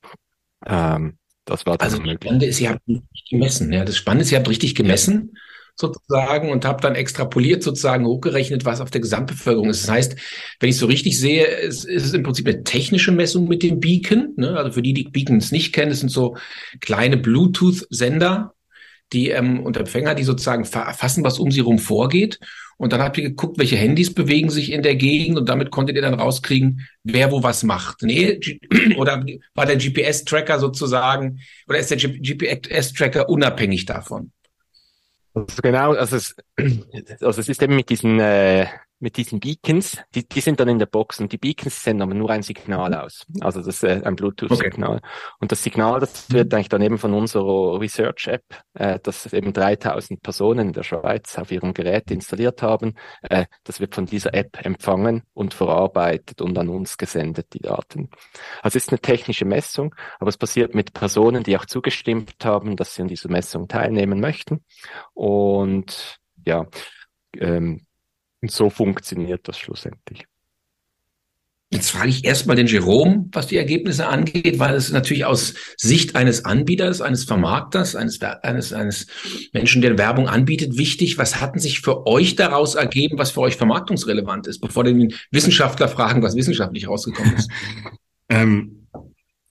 Ähm, 0.67 1.19
das 1.44 1.67
war 1.67 1.76
das 1.79 1.94
also 1.94 2.02
möglich. 2.02 2.19
Das 2.19 2.26
Spannende 2.26 2.46
ist, 2.46 2.61
ihr 2.61 2.70
habt 2.70 2.88
richtig 2.88 3.25
gemessen. 3.31 3.73
Ja. 3.73 3.84
Das 3.84 3.96
Spannende 3.96 4.25
ist, 4.25 4.32
ihr 4.32 4.38
habt 4.38 4.49
richtig 4.49 4.75
gemessen. 4.75 5.31
Ja 5.32 5.40
sozusagen 5.74 6.50
und 6.50 6.64
habe 6.64 6.80
dann 6.80 6.94
extrapoliert 6.94 7.62
sozusagen 7.62 8.06
hochgerechnet, 8.06 8.64
was 8.64 8.80
auf 8.80 8.90
der 8.90 9.00
Gesamtbevölkerung 9.00 9.70
ist. 9.70 9.84
Das 9.84 9.90
heißt, 9.90 10.16
wenn 10.60 10.70
ich 10.70 10.76
so 10.76 10.86
richtig 10.86 11.19
sehe, 11.19 11.44
ist, 11.44 11.84
ist 11.84 12.04
es 12.04 12.14
im 12.14 12.22
Prinzip 12.22 12.46
eine 12.46 12.62
technische 12.62 13.12
Messung 13.12 13.48
mit 13.48 13.62
dem 13.62 13.80
Beacon. 13.80 14.34
Ne? 14.36 14.56
Also 14.56 14.72
für 14.72 14.82
die, 14.82 14.94
die 14.94 15.04
Beacons 15.04 15.50
nicht 15.50 15.72
kennen, 15.72 15.90
das 15.90 16.00
sind 16.00 16.10
so 16.10 16.36
kleine 16.80 17.16
Bluetooth-Sender, 17.16 18.54
die 19.12 19.30
ähm, 19.30 19.60
und 19.60 19.76
Empfänger, 19.76 20.14
die 20.14 20.24
sozusagen 20.24 20.64
erfassen, 20.64 21.24
was 21.24 21.38
um 21.38 21.50
sie 21.50 21.60
rum 21.60 21.78
vorgeht. 21.78 22.38
Und 22.78 22.92
dann 22.92 23.02
habt 23.02 23.16
ihr 23.19 23.24
geguckt, 23.24 23.58
welche 23.58 23.76
Handys 23.76 24.12
bewegen 24.12 24.50
sich 24.50 24.72
in 24.72 24.82
der 24.82 24.96
Gegend 24.96 25.38
und 25.38 25.48
damit 25.48 25.70
konntet 25.70 25.96
ihr 25.96 26.02
dann 26.02 26.14
rauskriegen, 26.14 26.88
wer 27.04 27.30
wo 27.30 27.42
was 27.42 27.62
macht. 27.62 28.02
Nee, 28.02 28.41
oder 28.96 29.24
war 29.55 29.67
der 29.67 29.76
GPS-Tracker 29.76 30.58
sozusagen, 30.58 31.41
oder 31.69 31.79
ist 31.79 31.91
der 31.91 31.98
GPS-Tracker 31.98 33.29
unabhängig 33.29 33.84
davon? 33.84 34.32
Also 35.34 35.62
genau, 35.62 35.94
also 35.94 36.17
es, 36.17 36.36
also 37.20 37.41
es 37.41 37.48
ist 37.48 37.62
eben 37.62 37.77
mit 37.77 37.89
diesen 37.89 38.20
äh, 38.20 38.67
mit 39.03 39.17
diesen 39.17 39.41
Beacons, 39.41 39.99
die, 40.15 40.27
die 40.29 40.41
sind 40.41 40.61
dann 40.61 40.69
in 40.69 40.79
der 40.79 40.87
Box 40.87 41.19
und 41.19 41.32
die 41.32 41.37
Beacons 41.37 41.82
senden 41.82 42.03
aber 42.03 42.15
nur 42.15 42.31
ein 42.31 42.43
Signal 42.43 42.94
aus. 42.94 43.27
Also 43.41 43.59
das 43.59 43.69
ist 43.77 43.82
äh, 43.82 44.01
ein 44.05 44.15
Bluetooth-Signal. 44.15 44.99
Okay. 44.99 45.06
Und 45.41 45.51
das 45.51 45.65
Signal, 45.65 45.99
das 45.99 46.31
wird 46.31 46.55
eigentlich 46.55 46.69
dann 46.69 46.82
eben 46.82 46.99
von 46.99 47.13
unserer 47.13 47.81
Research-App, 47.81 48.44
äh, 48.75 49.01
das 49.03 49.32
eben 49.32 49.53
3000 49.53 50.23
Personen 50.23 50.69
in 50.69 50.73
der 50.73 50.85
Schweiz 50.85 51.37
auf 51.37 51.51
ihrem 51.51 51.75
Gerät 51.75 52.13
installiert 52.13 52.63
haben, 52.63 52.94
äh, 53.23 53.47
das 53.65 53.81
wird 53.81 53.97
von 53.97 54.06
dieser 54.06 54.35
App 54.35 54.65
empfangen 54.65 55.25
und 55.35 55.53
verarbeitet 55.53 56.41
und 56.41 56.56
an 56.56 56.69
uns 56.69 56.97
gesendet, 56.97 57.49
die 57.55 57.59
Daten. 57.59 58.09
Also 58.63 58.77
es 58.77 58.85
ist 58.85 58.91
eine 58.91 59.01
technische 59.01 59.44
Messung, 59.44 59.97
aber 60.21 60.29
es 60.29 60.39
passiert 60.39 60.77
mit 60.77 60.93
Personen, 60.93 61.43
die 61.43 61.56
auch 61.56 61.67
zugestimmt 61.67 62.37
haben, 62.44 62.77
dass 62.77 62.94
sie 62.94 63.03
an 63.03 63.09
dieser 63.09 63.31
Messung 63.31 63.67
teilnehmen 63.67 64.21
möchten. 64.21 64.65
Und 65.13 66.21
ja, 66.44 66.67
ähm, 67.39 67.85
und 68.43 68.51
so 68.51 68.69
funktioniert 68.69 69.49
das 69.49 69.58
schlussendlich. 69.58 70.27
Jetzt 71.72 71.91
frage 71.91 72.11
ich 72.11 72.27
erstmal 72.27 72.56
den 72.56 72.67
Jerome, 72.67 73.31
was 73.32 73.46
die 73.46 73.56
Ergebnisse 73.56 74.06
angeht, 74.06 74.58
weil 74.58 74.75
es 74.75 74.93
natürlich 74.93 75.25
aus 75.25 75.55
Sicht 75.79 76.15
eines 76.17 76.44
Anbieters, 76.44 77.01
eines 77.01 77.25
Vermarkters, 77.25 77.96
eines, 77.96 78.20
eines, 78.20 78.75
eines 78.75 79.06
Menschen, 79.55 79.81
der 79.81 79.96
Werbung 79.96 80.29
anbietet, 80.29 80.77
wichtig. 80.77 81.17
Was 81.17 81.41
hatten 81.41 81.58
sich 81.58 81.81
für 81.81 82.06
euch 82.06 82.37
daraus 82.37 82.75
ergeben, 82.75 83.17
was 83.17 83.31
für 83.31 83.41
euch 83.41 83.56
vermarktungsrelevant 83.56 84.49
ist, 84.49 84.61
bevor 84.61 84.84
den 84.84 85.15
Wissenschaftler 85.31 85.89
fragen, 85.89 86.22
was 86.22 86.37
wissenschaftlich 86.37 86.89
rausgekommen 86.89 87.37
ist? 87.37 87.51
ähm, 88.29 88.87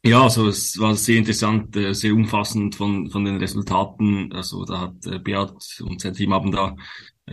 ja, 0.04 0.22
also 0.22 0.48
es 0.48 0.80
war 0.80 0.96
sehr 0.96 1.18
interessant, 1.18 1.76
äh, 1.76 1.94
sehr 1.94 2.14
umfassend 2.14 2.76
von, 2.76 3.10
von 3.10 3.26
den 3.26 3.38
Resultaten. 3.38 4.32
Also 4.32 4.64
da 4.66 4.82
hat 4.82 5.08
äh, 5.08 5.18
Beat 5.18 5.54
und 5.82 6.02
sein 6.02 6.14
Team 6.14 6.34
haben 6.34 6.52
da 6.52 6.76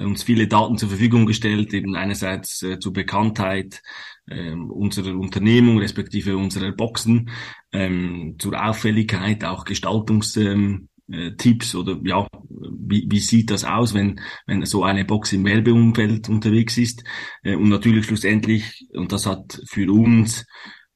uns 0.04 0.22
viele 0.22 0.46
Daten 0.46 0.78
zur 0.78 0.88
Verfügung 0.88 1.26
gestellt, 1.26 1.72
eben 1.74 1.96
einerseits 1.96 2.62
äh, 2.62 2.78
zur 2.78 2.92
Bekanntheit 2.92 3.82
äh, 4.26 4.52
unserer 4.52 5.16
Unternehmung, 5.16 5.78
respektive 5.78 6.36
unserer 6.36 6.72
Boxen, 6.72 7.30
ähm, 7.72 8.36
zur 8.38 8.62
Auffälligkeit, 8.62 9.44
auch 9.44 9.64
Gestaltungstipps 9.64 10.36
ähm, 10.36 10.88
äh, 11.10 11.76
oder 11.76 11.98
ja, 12.04 12.26
wie, 12.50 13.06
wie 13.08 13.20
sieht 13.20 13.50
das 13.50 13.64
aus, 13.64 13.94
wenn, 13.94 14.20
wenn 14.46 14.64
so 14.64 14.84
eine 14.84 15.04
Box 15.04 15.32
im 15.32 15.44
Werbeumfeld 15.44 16.28
unterwegs 16.28 16.78
ist? 16.78 17.04
Äh, 17.42 17.54
und 17.54 17.68
natürlich 17.68 18.06
schlussendlich, 18.06 18.86
und 18.92 19.12
das 19.12 19.26
hat 19.26 19.60
für 19.66 19.90
uns 19.92 20.46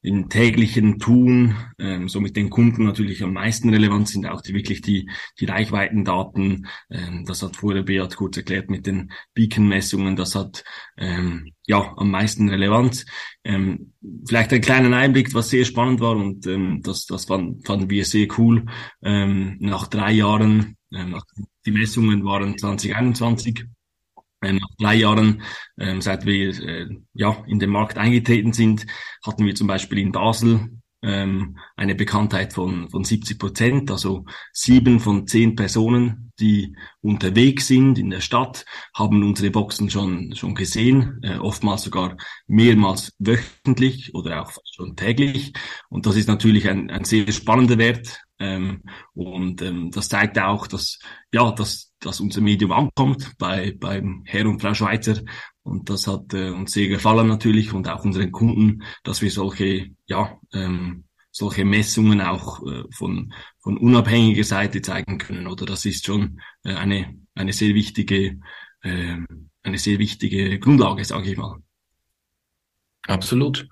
im 0.03 0.29
täglichen 0.29 0.99
Tun, 0.99 1.55
ähm, 1.79 2.09
so 2.09 2.21
mit 2.21 2.37
den 2.37 2.51
Kunden 2.51 2.85
natürlich 2.85 3.23
am 3.23 3.35
meisten 3.35 3.71
relevant 3.71 4.09
sind 4.09 4.27
auch 4.27 4.41
die 4.41 4.53
wirklich 4.53 4.83
die, 4.83 5.09
die 5.39 5.45
Reichweitendaten. 5.45 6.67
Ähm, 6.91 7.25
das 7.25 7.43
hat 7.43 7.57
vorher 7.57 7.85
Beat 7.85 8.17
kurz 8.17 8.37
erklärt 8.37 8.69
mit 8.69 8.87
den 8.87 9.13
Beacon-Messungen. 9.35 10.17
Das 10.17 10.35
hat 10.35 10.65
ähm, 10.97 11.53
ja 11.67 11.95
am 11.97 12.11
meisten 12.11 12.49
Relevanz. 12.49 13.07
Ähm, 13.45 13.93
vielleicht 14.27 14.53
einen 14.53 14.61
kleinen 14.61 14.93
Einblick, 14.93 15.35
was 15.35 15.51
sehr 15.51 15.65
spannend 15.65 16.01
war 16.01 16.17
und 16.17 16.47
ähm, 16.49 16.81
das, 16.83 17.07
das 17.07 17.27
fanden, 17.27 17.63
fanden 17.65 17.89
wir 17.89 18.05
sehr 18.05 18.27
cool. 18.39 18.67
Ähm, 19.03 19.57
nach 19.61 19.87
drei 19.87 20.13
Jahren, 20.13 20.77
ähm, 20.93 21.17
die 21.65 21.71
Messungen 21.71 22.25
waren 22.25 22.59
2021 22.59 23.61
ähm, 23.61 23.71
nach 24.43 24.69
drei 24.79 24.95
Jahren, 24.97 25.43
ähm, 25.79 26.01
seit 26.01 26.27
wir 26.27 26.49
äh, 26.49 26.89
ja 27.15 27.43
in 27.47 27.59
den 27.59 27.71
Markt 27.71 27.97
eingetreten 27.97 28.53
sind, 28.53 28.87
hatten 29.25 29.47
wir 29.47 29.55
zum 29.55 29.69
Beispiel 29.69 29.99
in 29.99 30.13
Basel 30.13 30.82
ähm, 31.03 31.59
eine 31.77 31.95
Bekanntheit 31.95 32.53
von, 32.53 32.89
von 32.89 33.05
70 33.05 33.39
Prozent, 33.39 33.91
also 33.91 34.25
sieben 34.53 35.01
von 35.01 35.27
zehn 35.27 35.57
Personen, 35.57 36.33
die 36.39 36.77
unterwegs 37.01 37.67
sind 37.67 37.99
in 37.99 38.11
der 38.11 38.21
Stadt, 38.21 38.65
haben 38.95 39.23
unsere 39.23 39.51
Boxen 39.51 39.91
schon, 39.91 40.35
schon 40.35 40.55
gesehen, 40.55 41.21
äh, 41.23 41.37
oftmals 41.39 41.83
sogar 41.83 42.17
mehrmals 42.47 43.15
wöchentlich 43.19 44.15
oder 44.15 44.43
auch 44.43 44.53
schon 44.75 44.97
täglich. 44.97 45.53
Und 45.89 46.07
das 46.07 46.17
ist 46.17 46.29
natürlich 46.29 46.69
ein, 46.69 46.91
ein 46.91 47.05
sehr 47.05 47.31
spannender 47.33 47.79
Wert. 47.79 48.21
Ähm, 48.39 48.83
und 49.15 49.63
ähm, 49.63 49.91
das 49.93 50.09
zeigt 50.09 50.39
auch, 50.39 50.67
dass, 50.67 50.99
ja, 51.33 51.53
dass, 51.53 51.93
dass 52.01 52.21
unser 52.21 52.41
Medium 52.41 52.73
ankommt 52.73 53.33
bei, 53.39 53.77
beim 53.79 54.23
Herr 54.27 54.47
und 54.47 54.61
Frau 54.61 54.75
Schweizer. 54.75 55.21
Und 55.63 55.91
das 55.91 56.07
hat 56.07 56.35
äh, 56.35 56.51
uns 56.51 56.73
sehr 56.73 56.89
gefallen 56.89 57.29
natürlich 57.29 57.73
und 57.73 57.89
auch 57.89 58.05
unseren 58.05 58.33
Kunden, 58.33 58.83
dass 59.05 59.23
wir 59.23 59.31
solche, 59.31 59.91
ja, 60.07 60.39
ähm, 60.53 61.05
solche 61.31 61.65
Messungen 61.65 62.21
auch 62.21 62.67
äh, 62.67 62.85
von, 62.93 63.33
von 63.61 63.79
unabhängiger 63.79 64.45
Seite 64.45 64.83
zeigen 64.83 65.19
können. 65.19 65.47
Oder 65.47 65.65
das 65.67 65.85
ist 65.85 66.05
schon 66.05 66.41
äh, 66.65 66.75
eine, 66.75 67.15
eine 67.35 67.53
sehr 67.53 67.75
wichtige, 67.75 68.41
äh, 68.83 69.17
eine 69.63 69.79
sehr 69.79 69.99
wichtige 69.99 70.59
Grundlage, 70.59 71.05
sage 71.05 71.31
ich 71.31 71.37
mal. 71.37 71.59
Absolut. 73.09 73.67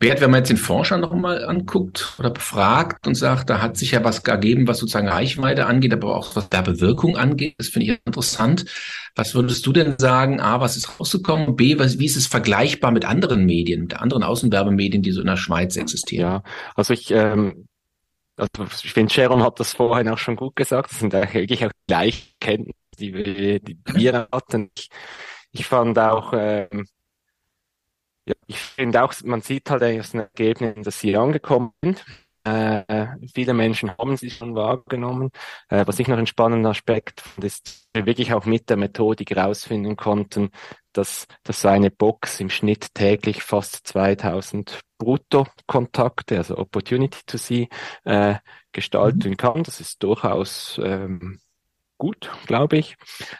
Bert, 0.00 0.20
wenn 0.20 0.30
man 0.30 0.40
jetzt 0.40 0.50
den 0.50 0.56
Forscher 0.56 0.98
nochmal 0.98 1.44
anguckt 1.44 2.14
oder 2.18 2.30
befragt 2.30 3.06
und 3.06 3.14
sagt, 3.14 3.48
da 3.48 3.62
hat 3.62 3.76
sich 3.76 3.92
ja 3.92 4.02
was 4.02 4.18
ergeben, 4.20 4.66
was 4.66 4.78
sozusagen 4.78 5.08
Reichweite 5.08 5.66
angeht, 5.66 5.92
aber 5.92 6.16
auch 6.16 6.34
was 6.34 6.48
Werbewirkung 6.50 7.16
angeht, 7.16 7.54
das 7.58 7.68
finde 7.68 7.92
ich 7.92 8.00
interessant. 8.04 8.64
Was 9.14 9.34
würdest 9.34 9.64
du 9.66 9.72
denn 9.72 9.94
sagen? 9.98 10.40
A, 10.40 10.60
was 10.60 10.76
ist 10.76 10.98
rausgekommen? 10.98 11.54
B, 11.54 11.78
was, 11.78 12.00
wie 12.00 12.06
ist 12.06 12.16
es 12.16 12.26
vergleichbar 12.26 12.90
mit 12.90 13.04
anderen 13.04 13.46
Medien, 13.46 13.82
mit 13.82 13.94
anderen 13.94 14.24
Außenwerbemedien, 14.24 15.02
die 15.02 15.12
so 15.12 15.20
in 15.20 15.28
der 15.28 15.36
Schweiz 15.36 15.76
existieren? 15.76 16.22
Ja, 16.22 16.42
also 16.74 16.92
ich, 16.92 17.12
ähm, 17.12 17.68
also 18.36 18.64
ich 18.82 18.92
finde, 18.92 19.12
Sharon 19.14 19.44
hat 19.44 19.60
das 19.60 19.74
vorhin 19.74 20.08
auch 20.08 20.18
schon 20.18 20.36
gut 20.36 20.56
gesagt. 20.56 20.90
Das 20.90 20.98
sind 20.98 21.14
eigentlich 21.14 21.64
auch 21.64 21.70
Gleichkenntnisse, 21.86 22.76
die 22.98 23.14
wir, 23.14 23.60
die 23.60 23.78
wir 23.94 24.28
hatten. 24.32 24.70
Ich, 24.76 24.88
ich 25.52 25.66
fand 25.66 25.98
auch, 25.98 26.32
ähm, 26.34 26.86
ja, 28.26 28.34
ich 28.46 28.58
finde 28.58 29.02
auch, 29.02 29.12
man 29.24 29.40
sieht 29.40 29.70
halt 29.70 29.82
aus 29.82 30.12
den 30.12 30.20
Ergebnissen, 30.20 30.82
dass 30.82 31.00
sie 31.00 31.16
angekommen 31.16 31.72
sind. 31.82 32.04
Äh, 32.44 33.06
viele 33.32 33.54
Menschen 33.54 33.96
haben 33.96 34.16
sie 34.16 34.30
schon 34.30 34.56
wahrgenommen. 34.56 35.30
Äh, 35.68 35.86
was 35.86 36.00
ich 36.00 36.08
noch 36.08 36.18
ein 36.18 36.26
spannender 36.26 36.70
Aspekt 36.70 37.20
fand, 37.20 37.44
ist, 37.44 37.66
dass 37.66 37.88
wir 37.94 38.06
wirklich 38.06 38.32
auch 38.32 38.46
mit 38.46 38.68
der 38.68 38.76
Methodik 38.76 39.30
herausfinden 39.30 39.96
konnten, 39.96 40.50
dass, 40.92 41.28
dass 41.44 41.62
so 41.62 41.68
eine 41.68 41.90
Box 41.90 42.40
im 42.40 42.50
Schnitt 42.50 42.94
täglich 42.94 43.42
fast 43.42 43.86
2000 43.86 44.80
Brutto-Kontakte, 44.98 46.38
also 46.38 46.58
Opportunity 46.58 47.20
to 47.26 47.38
See, 47.38 47.68
äh, 48.04 48.36
gestalten 48.72 49.30
mhm. 49.30 49.36
kann. 49.36 49.62
Das 49.62 49.80
ist 49.80 50.02
durchaus 50.02 50.80
ähm, 50.82 51.38
gut, 51.98 52.30
glaube 52.46 52.78
ich. 52.78 52.96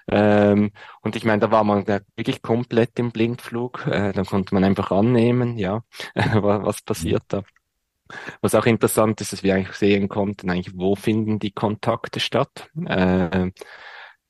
Ähm, 0.08 0.72
und 1.02 1.16
ich 1.16 1.24
meine, 1.24 1.40
da 1.40 1.50
war 1.50 1.64
man 1.64 1.86
wirklich 2.16 2.42
komplett 2.42 2.98
im 2.98 3.12
Blindflug. 3.12 3.86
Äh, 3.86 4.12
dann 4.12 4.26
konnte 4.26 4.54
man 4.54 4.64
einfach 4.64 4.90
annehmen, 4.90 5.58
ja, 5.58 5.82
was 6.14 6.82
passiert 6.82 7.24
da. 7.28 7.42
Was 8.40 8.54
auch 8.54 8.66
interessant 8.66 9.20
ist, 9.20 9.32
dass 9.32 9.42
wir 9.42 9.54
eigentlich 9.54 9.76
sehen 9.76 10.08
konnten, 10.08 10.50
eigentlich, 10.50 10.74
wo 10.76 10.94
finden 10.94 11.38
die 11.38 11.52
Kontakte 11.52 12.20
statt. 12.20 12.68
Äh, 12.86 13.50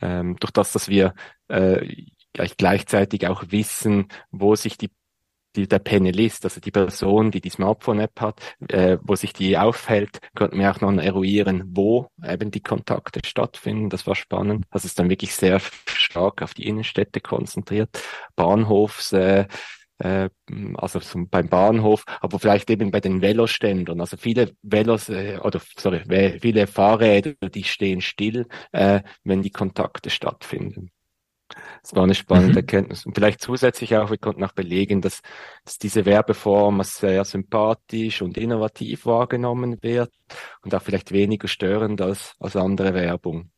ähm, 0.00 0.36
durch 0.40 0.52
das, 0.52 0.72
dass 0.72 0.88
wir 0.88 1.14
äh, 1.48 2.04
gleichzeitig 2.32 3.26
auch 3.26 3.44
wissen, 3.48 4.08
wo 4.30 4.54
sich 4.56 4.78
die 4.78 4.90
die, 5.56 5.68
der 5.68 5.78
Panelist, 5.78 6.44
also 6.44 6.60
die 6.60 6.70
Person, 6.70 7.30
die 7.30 7.40
die 7.40 7.50
Smartphone-App 7.50 8.20
hat, 8.20 8.40
äh, 8.68 8.98
wo 9.02 9.14
sich 9.16 9.32
die 9.32 9.56
aufhält, 9.58 10.18
konnten 10.34 10.58
wir 10.58 10.70
auch 10.70 10.80
noch 10.80 10.92
eruieren, 11.02 11.64
wo 11.66 12.08
eben 12.24 12.50
die 12.50 12.62
Kontakte 12.62 13.20
stattfinden. 13.24 13.90
Das 13.90 14.06
war 14.06 14.14
spannend. 14.14 14.64
Das 14.70 14.84
ist 14.84 14.98
dann 14.98 15.10
wirklich 15.10 15.34
sehr 15.34 15.60
stark 15.86 16.42
auf 16.42 16.54
die 16.54 16.66
Innenstädte 16.66 17.20
konzentriert. 17.20 17.90
Bahnhofs, 18.36 19.12
äh, 19.12 19.46
äh, 19.98 20.28
also 20.74 21.00
zum, 21.00 21.28
beim 21.28 21.48
Bahnhof, 21.48 22.04
aber 22.20 22.38
vielleicht 22.38 22.70
eben 22.70 22.90
bei 22.90 23.00
den 23.00 23.22
Veloständern. 23.22 24.00
Also 24.00 24.16
viele 24.16 24.52
Velos 24.62 25.08
äh, 25.08 25.38
oder 25.42 25.60
sorry, 25.76 26.02
viele 26.40 26.66
Fahrräder, 26.66 27.34
die 27.48 27.64
stehen 27.64 28.00
still, 28.00 28.46
äh, 28.72 29.00
wenn 29.24 29.42
die 29.42 29.50
Kontakte 29.50 30.10
stattfinden. 30.10 30.90
Das 31.82 31.94
war 31.94 32.04
eine 32.04 32.14
spannende 32.14 32.52
mhm. 32.52 32.58
Erkenntnis. 32.58 33.06
Und 33.06 33.14
vielleicht 33.14 33.40
zusätzlich 33.40 33.96
auch, 33.96 34.10
wir 34.10 34.18
konnten 34.18 34.44
auch 34.44 34.52
belegen, 34.52 35.00
dass, 35.00 35.20
dass 35.64 35.78
diese 35.78 36.04
Werbeform 36.04 36.80
als 36.80 36.98
sehr 36.98 37.24
sympathisch 37.24 38.22
und 38.22 38.38
innovativ 38.38 39.06
wahrgenommen 39.06 39.78
wird 39.82 40.12
und 40.62 40.74
auch 40.74 40.82
vielleicht 40.82 41.12
weniger 41.12 41.48
störend 41.48 42.00
als, 42.00 42.34
als 42.38 42.56
andere 42.56 42.94
Werbung. 42.94 43.50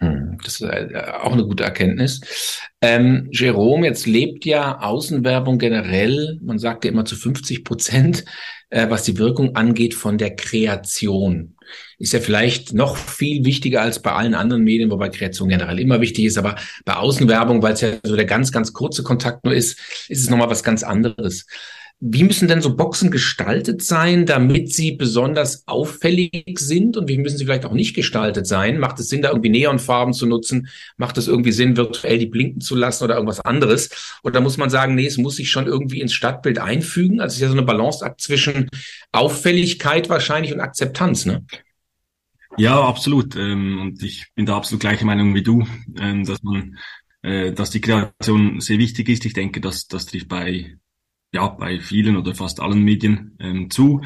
Hm, 0.00 0.38
das 0.44 0.60
ist 0.60 0.62
äh, 0.62 1.12
auch 1.20 1.32
eine 1.32 1.44
gute 1.44 1.64
Erkenntnis. 1.64 2.60
Ähm, 2.80 3.28
Jerome, 3.32 3.86
jetzt 3.86 4.06
lebt 4.06 4.44
ja 4.44 4.78
Außenwerbung 4.80 5.58
generell, 5.58 6.38
man 6.40 6.58
sagt 6.58 6.84
ja 6.84 6.92
immer 6.92 7.04
zu 7.04 7.16
50 7.16 7.64
Prozent, 7.64 8.24
äh, 8.70 8.88
was 8.90 9.04
die 9.04 9.18
Wirkung 9.18 9.56
angeht, 9.56 9.94
von 9.94 10.18
der 10.18 10.36
Kreation 10.36 11.54
ist 11.98 12.12
ja 12.12 12.20
vielleicht 12.20 12.72
noch 12.72 12.96
viel 12.96 13.44
wichtiger 13.44 13.82
als 13.82 14.00
bei 14.00 14.12
allen 14.12 14.34
anderen 14.34 14.64
Medien, 14.64 14.90
wobei 14.90 15.08
Kreation 15.08 15.48
generell 15.48 15.78
immer 15.78 16.00
wichtig 16.00 16.26
ist, 16.26 16.38
aber 16.38 16.56
bei 16.84 16.94
Außenwerbung, 16.94 17.62
weil 17.62 17.74
es 17.74 17.80
ja 17.80 17.90
so 18.02 18.16
der 18.16 18.24
ganz, 18.24 18.52
ganz 18.52 18.72
kurze 18.72 19.02
Kontakt 19.02 19.44
nur 19.44 19.54
ist, 19.54 19.78
ist 20.08 20.22
es 20.22 20.30
nochmal 20.30 20.50
was 20.50 20.62
ganz 20.62 20.82
anderes. 20.82 21.46
Wie 22.00 22.22
müssen 22.22 22.46
denn 22.46 22.62
so 22.62 22.76
Boxen 22.76 23.10
gestaltet 23.10 23.82
sein, 23.82 24.24
damit 24.24 24.72
sie 24.72 24.92
besonders 24.92 25.66
auffällig 25.66 26.56
sind? 26.60 26.96
Und 26.96 27.08
wie 27.08 27.18
müssen 27.18 27.38
sie 27.38 27.44
vielleicht 27.44 27.64
auch 27.64 27.72
nicht 27.72 27.94
gestaltet 27.94 28.46
sein? 28.46 28.78
Macht 28.78 29.00
es 29.00 29.08
Sinn, 29.08 29.22
da 29.22 29.30
irgendwie 29.30 29.48
Neonfarben 29.48 30.14
zu 30.14 30.26
nutzen? 30.26 30.68
Macht 30.96 31.18
es 31.18 31.26
irgendwie 31.26 31.50
Sinn, 31.50 31.76
virtuell 31.76 32.18
die 32.18 32.26
blinken 32.26 32.60
zu 32.60 32.76
lassen 32.76 33.02
oder 33.02 33.14
irgendwas 33.16 33.40
anderes? 33.40 33.90
Oder 34.22 34.40
muss 34.40 34.58
man 34.58 34.70
sagen, 34.70 34.94
nee, 34.94 35.06
es 35.06 35.16
muss 35.16 35.36
sich 35.36 35.50
schon 35.50 35.66
irgendwie 35.66 36.00
ins 36.00 36.12
Stadtbild 36.12 36.60
einfügen? 36.60 37.20
Also 37.20 37.32
es 37.32 37.36
ist 37.38 37.42
ja 37.42 37.48
so 37.48 37.54
eine 37.54 37.62
Balanceakt 37.66 38.20
zwischen 38.20 38.68
Auffälligkeit 39.10 40.08
wahrscheinlich 40.08 40.52
und 40.52 40.60
Akzeptanz, 40.60 41.26
ne? 41.26 41.44
Ja, 42.58 42.80
absolut. 42.80 43.34
Ähm, 43.34 43.80
und 43.80 44.02
ich 44.04 44.28
bin 44.36 44.46
da 44.46 44.56
absolut 44.56 44.80
gleicher 44.80 45.04
Meinung 45.04 45.34
wie 45.34 45.42
du, 45.42 45.66
ähm, 45.98 46.24
dass 46.24 46.42
man, 46.44 46.78
äh, 47.22 47.52
dass 47.52 47.70
die 47.70 47.80
Kreation 47.80 48.60
sehr 48.60 48.78
wichtig 48.78 49.08
ist. 49.08 49.24
Ich 49.24 49.32
denke, 49.32 49.60
dass 49.60 49.88
das 49.88 50.06
trifft 50.06 50.28
bei 50.28 50.76
ja 51.32 51.48
bei 51.48 51.80
vielen 51.80 52.16
oder 52.16 52.34
fast 52.34 52.60
allen 52.60 52.82
Medien 52.82 53.36
ähm, 53.40 53.70
zu. 53.70 54.02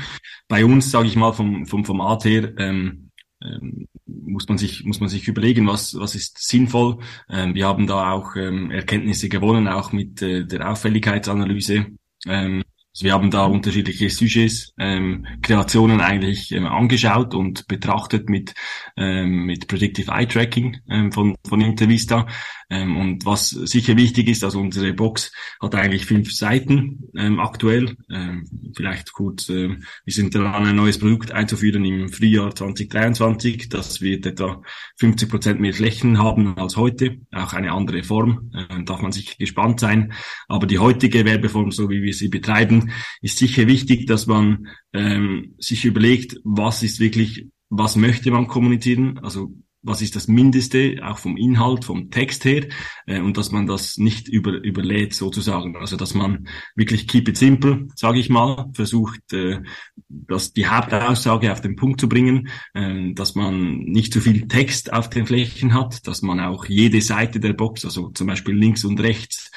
Bei 0.48 0.64
uns, 0.64 0.90
sage 0.90 1.08
ich 1.08 1.16
mal, 1.16 1.32
vom, 1.32 1.66
vom 1.66 1.84
Format 1.84 2.24
her, 2.24 2.52
ähm, 2.58 3.10
ähm, 3.42 3.86
muss 4.06 4.48
man 4.48 4.58
sich 4.58 4.84
muss 4.84 5.00
man 5.00 5.08
sich 5.08 5.26
überlegen, 5.28 5.66
was 5.66 5.94
was 5.98 6.14
ist 6.14 6.38
sinnvoll. 6.46 6.98
Ähm, 7.28 7.54
wir 7.54 7.66
haben 7.66 7.86
da 7.86 8.12
auch 8.12 8.36
ähm, 8.36 8.70
Erkenntnisse 8.70 9.28
gewonnen, 9.28 9.68
auch 9.68 9.92
mit 9.92 10.22
äh, 10.22 10.44
der 10.44 10.70
Auffälligkeitsanalyse. 10.70 11.86
Ähm, 12.26 12.62
also 12.94 13.04
wir 13.04 13.14
haben 13.14 13.30
da 13.30 13.46
unterschiedliche 13.46 14.10
Sujets, 14.10 14.74
ähm, 14.78 15.26
Kreationen 15.40 16.02
eigentlich 16.02 16.52
ähm, 16.52 16.66
angeschaut 16.66 17.34
und 17.34 17.66
betrachtet 17.66 18.28
mit, 18.28 18.54
ähm, 18.98 19.46
mit 19.46 19.66
Predictive 19.66 20.12
Eye 20.12 20.26
Tracking 20.26 20.76
ähm, 20.90 21.10
von, 21.10 21.34
von 21.48 21.62
Intervista. 21.62 22.26
Ähm, 22.68 22.96
und 22.98 23.24
was 23.24 23.50
sicher 23.50 23.96
wichtig 23.96 24.28
ist, 24.28 24.44
also 24.44 24.60
unsere 24.60 24.92
Box 24.92 25.32
hat 25.60 25.74
eigentlich 25.74 26.04
fünf 26.04 26.34
Seiten 26.34 27.10
ähm, 27.16 27.40
aktuell. 27.40 27.96
Ähm, 28.10 28.72
vielleicht 28.74 29.12
kurz, 29.12 29.48
ähm, 29.48 29.84
wir 30.04 30.12
sind 30.12 30.34
daran, 30.34 30.66
ein 30.66 30.76
neues 30.76 30.98
Produkt 30.98 31.32
einzuführen 31.32 31.84
im 31.84 32.10
Frühjahr 32.10 32.54
2023. 32.54 33.70
Das 33.70 34.02
wird 34.02 34.26
etwa 34.26 34.62
50 34.96 35.30
Prozent 35.30 35.60
mehr 35.60 35.72
Flächen 35.74 36.18
haben 36.18 36.58
als 36.58 36.76
heute. 36.76 37.18
Auch 37.30 37.54
eine 37.54 37.72
andere 37.72 38.02
Form, 38.02 38.50
äh, 38.54 38.84
darf 38.84 39.00
man 39.00 39.12
sicher 39.12 39.34
gespannt 39.38 39.80
sein. 39.80 40.12
Aber 40.48 40.66
die 40.66 40.78
heutige 40.78 41.24
Werbeform, 41.24 41.72
so 41.72 41.88
wie 41.88 42.02
wir 42.02 42.14
sie 42.14 42.28
betreiben, 42.28 42.81
ist 43.20 43.38
sicher 43.38 43.66
wichtig, 43.66 44.06
dass 44.06 44.26
man 44.26 44.68
ähm, 44.92 45.54
sich 45.58 45.84
überlegt, 45.84 46.40
was 46.44 46.82
ist 46.82 47.00
wirklich, 47.00 47.48
was 47.70 47.96
möchte 47.96 48.30
man 48.30 48.48
kommunizieren? 48.48 49.18
Also 49.18 49.52
was 49.82 50.00
ist 50.00 50.14
das 50.14 50.28
Mindeste, 50.28 51.00
auch 51.02 51.18
vom 51.18 51.36
Inhalt, 51.36 51.84
vom 51.84 52.10
Text 52.10 52.44
her, 52.44 52.66
äh, 53.06 53.20
und 53.20 53.36
dass 53.36 53.50
man 53.50 53.66
das 53.66 53.98
nicht 53.98 54.28
über, 54.28 54.52
überlädt 54.52 55.12
sozusagen. 55.12 55.76
Also 55.76 55.96
dass 55.96 56.14
man 56.14 56.48
wirklich 56.76 57.08
keep 57.08 57.28
it 57.28 57.36
simple, 57.36 57.88
sage 57.96 58.20
ich 58.20 58.30
mal, 58.30 58.70
versucht, 58.74 59.32
äh, 59.32 59.60
dass 60.08 60.52
die 60.52 60.68
Hauptaussage 60.68 61.52
auf 61.52 61.60
den 61.60 61.76
Punkt 61.76 62.00
zu 62.00 62.08
bringen, 62.08 62.48
äh, 62.74 63.12
dass 63.12 63.34
man 63.34 63.78
nicht 63.80 64.12
zu 64.12 64.20
viel 64.20 64.46
Text 64.46 64.92
auf 64.92 65.10
den 65.10 65.26
Flächen 65.26 65.74
hat, 65.74 66.06
dass 66.06 66.22
man 66.22 66.40
auch 66.40 66.66
jede 66.66 67.00
Seite 67.00 67.40
der 67.40 67.52
Box, 67.52 67.84
also 67.84 68.10
zum 68.10 68.28
Beispiel 68.28 68.54
links 68.54 68.84
und 68.84 69.00
rechts, 69.00 69.50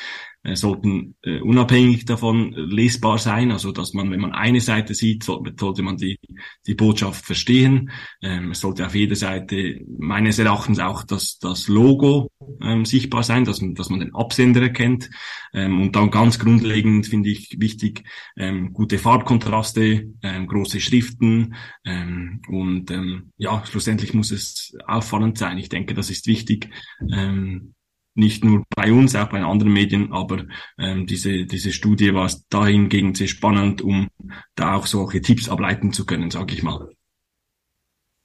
sollten 0.53 1.15
äh, 1.23 1.39
unabhängig 1.39 2.05
davon 2.05 2.51
lesbar 2.53 3.17
sein, 3.17 3.51
also 3.51 3.71
dass 3.71 3.93
man, 3.93 4.11
wenn 4.11 4.19
man 4.19 4.33
eine 4.33 4.61
Seite 4.61 4.93
sieht, 4.93 5.23
sollte, 5.23 5.53
sollte 5.59 5.81
man 5.81 5.97
die, 5.97 6.19
die 6.67 6.75
Botschaft 6.75 7.25
verstehen. 7.25 7.89
Ähm, 8.21 8.51
es 8.51 8.59
sollte 8.59 8.85
auf 8.85 8.93
jeder 8.93 9.15
Seite 9.15 9.81
meines 9.97 10.37
Erachtens 10.37 10.79
auch 10.79 11.03
das, 11.03 11.39
das 11.39 11.67
Logo 11.67 12.29
ähm, 12.61 12.85
sichtbar 12.85 13.23
sein, 13.23 13.45
dass 13.45 13.61
man, 13.61 13.75
dass 13.75 13.89
man 13.89 14.01
den 14.01 14.13
Absender 14.13 14.61
erkennt. 14.61 15.09
Ähm, 15.53 15.81
und 15.81 15.95
dann 15.95 16.11
ganz 16.11 16.37
grundlegend 16.37 17.07
finde 17.07 17.29
ich 17.29 17.55
wichtig, 17.59 18.03
ähm, 18.37 18.73
gute 18.73 18.97
Farbkontraste, 18.97 20.11
ähm, 20.21 20.47
große 20.47 20.79
Schriften 20.79 21.55
ähm, 21.85 22.41
und 22.47 22.91
ähm, 22.91 23.31
ja, 23.37 23.63
schlussendlich 23.65 24.13
muss 24.13 24.31
es 24.31 24.75
auffallend 24.85 25.37
sein. 25.37 25.57
Ich 25.57 25.69
denke, 25.69 25.93
das 25.93 26.09
ist 26.09 26.27
wichtig. 26.27 26.69
Ähm, 27.11 27.74
nicht 28.15 28.43
nur 28.43 28.63
bei 28.75 28.91
uns, 28.91 29.15
auch 29.15 29.29
bei 29.29 29.43
anderen 29.43 29.73
Medien, 29.73 30.11
aber 30.11 30.45
ähm, 30.77 31.05
diese, 31.05 31.45
diese 31.45 31.71
Studie 31.71 32.13
war 32.13 32.31
dahingegen 32.49 33.13
sehr 33.13 33.27
spannend, 33.27 33.81
um 33.81 34.09
da 34.55 34.75
auch 34.75 34.87
solche 34.87 35.21
Tipps 35.21 35.49
ableiten 35.49 35.93
zu 35.93 36.05
können, 36.05 36.31
sage 36.31 36.53
ich 36.53 36.63
mal. 36.63 36.89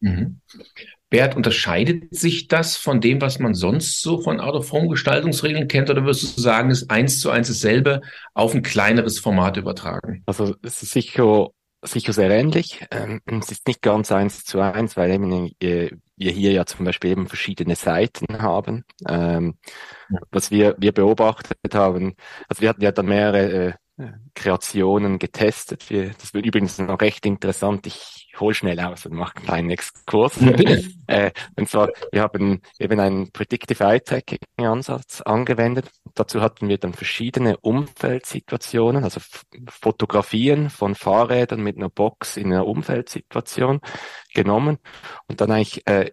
Mhm. 0.00 0.40
Bert, 1.10 1.34
unterscheidet 1.34 2.14
sich 2.14 2.46
das 2.46 2.76
von 2.76 3.00
dem, 3.00 3.20
was 3.20 3.40
man 3.40 3.54
sonst 3.54 4.00
so 4.00 4.20
von 4.20 4.38
Out-of-Home-Gestaltungsregeln 4.38 5.66
kennt, 5.66 5.90
oder 5.90 6.04
würdest 6.04 6.36
du 6.36 6.40
sagen, 6.40 6.70
ist 6.70 6.88
eins 6.88 7.18
zu 7.18 7.30
eins 7.30 7.48
dasselbe 7.48 8.00
auf 8.32 8.54
ein 8.54 8.62
kleineres 8.62 9.18
Format 9.18 9.56
übertragen? 9.56 10.22
Also 10.26 10.54
es 10.62 10.82
ist 10.84 10.92
sicher 10.92 11.48
sicher 11.82 12.12
sehr 12.12 12.30
ähnlich. 12.30 12.84
Ähm, 12.90 13.20
es 13.24 13.50
ist 13.50 13.66
nicht 13.66 13.82
ganz 13.82 14.12
eins 14.12 14.44
zu 14.44 14.60
eins, 14.60 14.96
weil 14.96 15.10
eben 15.10 15.50
äh, 15.60 15.90
wir 16.20 16.32
hier 16.32 16.52
ja 16.52 16.66
zum 16.66 16.84
Beispiel 16.84 17.12
eben 17.12 17.26
verschiedene 17.26 17.74
Seiten 17.74 18.42
haben. 18.42 18.84
Ähm, 19.08 19.58
was 20.30 20.50
wir, 20.50 20.76
wir 20.78 20.92
beobachtet 20.92 21.74
haben, 21.74 22.14
also 22.48 22.60
wir 22.60 22.68
hatten 22.68 22.82
ja 22.82 22.92
dann 22.92 23.06
mehrere 23.06 23.78
äh, 23.96 24.12
Kreationen 24.34 25.18
getestet. 25.18 25.88
Wir, 25.88 26.10
das 26.10 26.34
wird 26.34 26.44
übrigens 26.46 26.78
noch 26.78 27.00
recht 27.00 27.24
interessant. 27.24 27.86
Ich 27.86 28.19
hol 28.38 28.54
schnell 28.54 28.78
aus 28.80 29.06
und 29.06 29.14
mache 29.14 29.36
einen 29.36 29.44
kleinen 29.44 29.70
Exkurs. 29.70 30.36
äh, 31.06 31.30
und 31.56 31.68
zwar, 31.68 31.90
wir 32.12 32.22
haben 32.22 32.60
eben 32.78 33.00
einen 33.00 33.32
Predictive 33.32 33.82
Eye 33.82 34.00
Tracking 34.00 34.38
Ansatz 34.58 35.20
angewendet. 35.22 35.90
Dazu 36.14 36.40
hatten 36.40 36.68
wir 36.68 36.78
dann 36.78 36.92
verschiedene 36.92 37.56
Umfeldsituationen, 37.56 39.04
also 39.04 39.20
Fotografien 39.68 40.70
von 40.70 40.94
Fahrrädern 40.94 41.62
mit 41.62 41.76
einer 41.76 41.88
Box 41.90 42.36
in 42.36 42.52
einer 42.52 42.66
Umfeldsituation 42.66 43.80
genommen 44.34 44.78
und 45.26 45.40
dann 45.40 45.50
eigentlich 45.50 45.86
äh, 45.86 46.10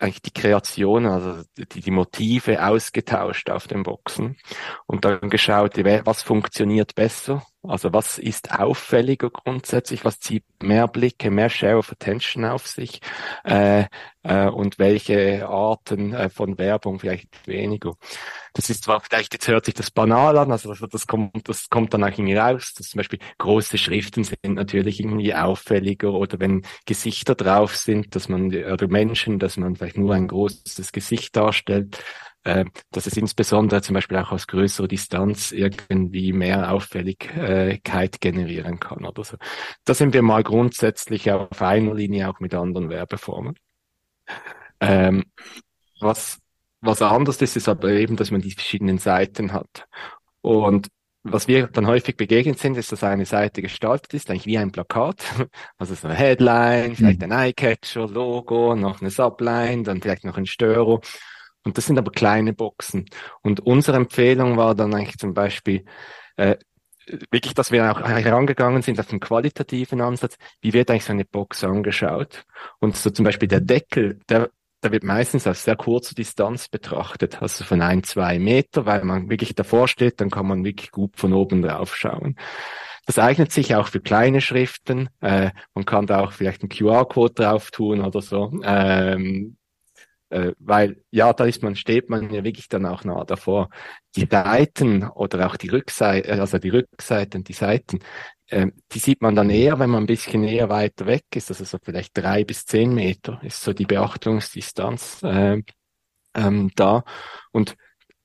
eigentlich 0.00 0.22
die 0.22 0.32
Kreation, 0.32 1.06
also 1.06 1.42
die, 1.58 1.80
die 1.80 1.90
Motive 1.90 2.64
ausgetauscht 2.64 3.50
auf 3.50 3.68
den 3.68 3.82
Boxen 3.82 4.38
und 4.86 5.04
dann 5.04 5.28
geschaut, 5.28 5.76
was 5.76 6.22
funktioniert 6.22 6.94
besser, 6.94 7.44
also 7.62 7.92
was 7.92 8.18
ist 8.18 8.52
auffälliger 8.52 9.30
grundsätzlich, 9.30 10.04
was 10.04 10.18
zieht 10.20 10.44
mehr 10.62 10.88
Blicke, 10.88 11.30
mehr 11.30 11.50
Share 11.50 11.76
of 11.76 11.92
Attention 11.92 12.44
auf 12.44 12.66
sich? 12.66 13.00
Äh, 13.44 13.84
äh, 14.22 14.48
und 14.48 14.78
welche 14.78 15.48
Arten 15.48 16.12
äh, 16.12 16.28
von 16.28 16.58
Werbung 16.58 16.98
vielleicht 16.98 17.46
weniger. 17.46 17.94
Das 18.52 18.68
ist 18.68 18.84
zwar 18.84 19.00
vielleicht, 19.00 19.32
jetzt 19.32 19.48
hört 19.48 19.64
sich 19.64 19.74
das 19.74 19.90
banal 19.90 20.36
an, 20.36 20.50
also 20.52 20.74
das 20.74 21.06
kommt, 21.06 21.48
das 21.48 21.70
kommt 21.70 21.94
dann 21.94 22.04
auch 22.04 22.08
irgendwie 22.08 22.34
raus, 22.34 22.74
dass 22.74 22.88
zum 22.88 22.98
Beispiel 22.98 23.18
große 23.38 23.78
Schriften 23.78 24.24
sind 24.24 24.42
natürlich 24.44 25.00
irgendwie 25.00 25.34
auffälliger 25.34 26.12
oder 26.12 26.40
wenn 26.40 26.66
Gesichter 26.86 27.34
drauf 27.34 27.76
sind, 27.76 28.14
dass 28.14 28.28
man, 28.28 28.48
oder 28.48 28.88
Menschen, 28.88 29.38
dass 29.38 29.56
man 29.56 29.76
vielleicht 29.76 29.98
nur 29.98 30.14
ein 30.14 30.28
großes 30.28 30.92
Gesicht 30.92 31.36
darstellt, 31.36 32.02
äh, 32.44 32.64
dass 32.90 33.06
es 33.06 33.16
insbesondere 33.16 33.82
zum 33.82 33.94
Beispiel 33.94 34.16
auch 34.16 34.32
aus 34.32 34.46
größerer 34.46 34.88
Distanz 34.88 35.52
irgendwie 35.52 36.32
mehr 36.32 36.72
Auffälligkeit 36.72 38.20
generieren 38.20 38.80
kann 38.80 39.04
oder 39.04 39.24
so. 39.24 39.36
Da 39.84 39.94
sind 39.94 40.14
wir 40.14 40.22
mal 40.22 40.42
grundsätzlich 40.42 41.30
auf 41.30 41.60
einer 41.60 41.94
Linie 41.94 42.30
auch 42.30 42.40
mit 42.40 42.54
anderen 42.54 42.88
Werbeformen. 42.88 43.56
Ähm, 44.80 45.24
was, 46.00 46.38
was 46.80 47.02
anders 47.02 47.42
ist, 47.42 47.56
ist 47.56 47.68
aber 47.68 47.90
eben, 47.90 48.16
dass 48.16 48.30
man 48.30 48.40
die 48.40 48.52
verschiedenen 48.52 48.98
Seiten 48.98 49.52
hat. 49.52 49.86
Und 50.40 50.88
was 51.22 51.48
wir 51.48 51.66
dann 51.66 51.86
häufig 51.86 52.16
begegnet 52.16 52.58
sind, 52.58 52.78
ist, 52.78 52.92
dass 52.92 53.04
eine 53.04 53.26
Seite 53.26 53.60
gestaltet 53.60 54.14
ist, 54.14 54.30
eigentlich 54.30 54.46
wie 54.46 54.56
ein 54.56 54.72
Plakat. 54.72 55.22
Also 55.76 55.94
so 55.94 56.08
eine 56.08 56.16
Headline, 56.16 56.96
vielleicht 56.96 57.20
mhm. 57.20 57.32
ein 57.32 57.52
Eyecatcher, 57.52 58.08
Logo, 58.08 58.74
noch 58.74 59.00
eine 59.00 59.10
Subline, 59.10 59.82
dann 59.82 60.00
vielleicht 60.00 60.24
noch 60.24 60.38
ein 60.38 60.46
Störer. 60.46 61.00
Und 61.64 61.76
das 61.76 61.86
sind 61.86 61.98
aber 61.98 62.10
kleine 62.10 62.52
Boxen. 62.52 63.06
Und 63.42 63.60
unsere 63.60 63.96
Empfehlung 63.96 64.56
war 64.56 64.74
dann 64.74 64.94
eigentlich 64.94 65.18
zum 65.18 65.34
Beispiel, 65.34 65.84
äh, 66.36 66.56
wirklich, 67.30 67.54
dass 67.54 67.70
wir 67.70 67.90
auch 67.90 68.00
herangegangen 68.00 68.82
sind 68.82 69.00
auf 69.00 69.10
einen 69.10 69.20
qualitativen 69.20 70.00
Ansatz. 70.00 70.36
Wie 70.60 70.72
wird 70.72 70.90
eigentlich 70.90 71.04
so 71.04 71.12
eine 71.12 71.24
Box 71.24 71.64
angeschaut? 71.64 72.44
Und 72.78 72.96
so 72.96 73.10
zum 73.10 73.24
Beispiel 73.24 73.48
der 73.48 73.60
Deckel, 73.60 74.20
der, 74.28 74.50
der 74.82 74.92
wird 74.92 75.04
meistens 75.04 75.46
aus 75.46 75.64
sehr 75.64 75.76
kurzer 75.76 76.14
Distanz 76.14 76.68
betrachtet, 76.68 77.42
also 77.42 77.64
von 77.64 77.82
ein, 77.82 78.02
zwei 78.02 78.38
Meter, 78.38 78.86
weil 78.86 79.04
man 79.04 79.28
wirklich 79.28 79.54
davor 79.54 79.88
steht, 79.88 80.20
dann 80.20 80.30
kann 80.30 80.46
man 80.46 80.64
wirklich 80.64 80.90
gut 80.90 81.16
von 81.16 81.32
oben 81.32 81.62
drauf 81.62 81.96
schauen. 81.96 82.36
Das 83.06 83.18
eignet 83.18 83.50
sich 83.50 83.74
auch 83.74 83.88
für 83.88 84.00
kleine 84.00 84.40
Schriften. 84.40 85.08
Äh, 85.20 85.50
man 85.74 85.84
kann 85.84 86.06
da 86.06 86.20
auch 86.20 86.32
vielleicht 86.32 86.62
einen 86.62 86.68
QR-Code 86.68 87.34
drauf 87.34 87.70
tun 87.70 88.02
oder 88.02 88.22
so. 88.22 88.52
Ähm, 88.62 89.56
äh, 90.30 90.52
weil 90.58 91.02
ja, 91.10 91.32
da 91.32 91.44
ist 91.44 91.62
man, 91.62 91.76
steht 91.76 92.08
man 92.08 92.32
ja 92.32 92.44
wirklich 92.44 92.68
dann 92.68 92.86
auch 92.86 93.04
nah 93.04 93.24
davor. 93.24 93.68
Die 94.16 94.26
Seiten 94.30 95.04
oder 95.04 95.46
auch 95.46 95.56
die 95.56 95.68
Rückseite, 95.68 96.32
also 96.40 96.58
die 96.58 96.70
Rückseiten, 96.70 97.44
die 97.44 97.52
Seiten, 97.52 98.00
äh, 98.46 98.68
die 98.92 98.98
sieht 98.98 99.22
man 99.22 99.34
dann 99.36 99.50
eher, 99.50 99.78
wenn 99.78 99.90
man 99.90 100.04
ein 100.04 100.06
bisschen 100.06 100.44
eher 100.44 100.68
weiter 100.68 101.06
weg 101.06 101.24
ist, 101.34 101.50
also 101.50 101.64
so 101.64 101.78
vielleicht 101.82 102.16
drei 102.16 102.44
bis 102.44 102.64
zehn 102.64 102.94
Meter 102.94 103.40
ist 103.42 103.62
so 103.62 103.72
die 103.72 103.86
Beachtungsdistanz 103.86 105.22
äh, 105.22 105.62
ähm, 106.34 106.70
da. 106.76 107.04
Und 107.52 107.76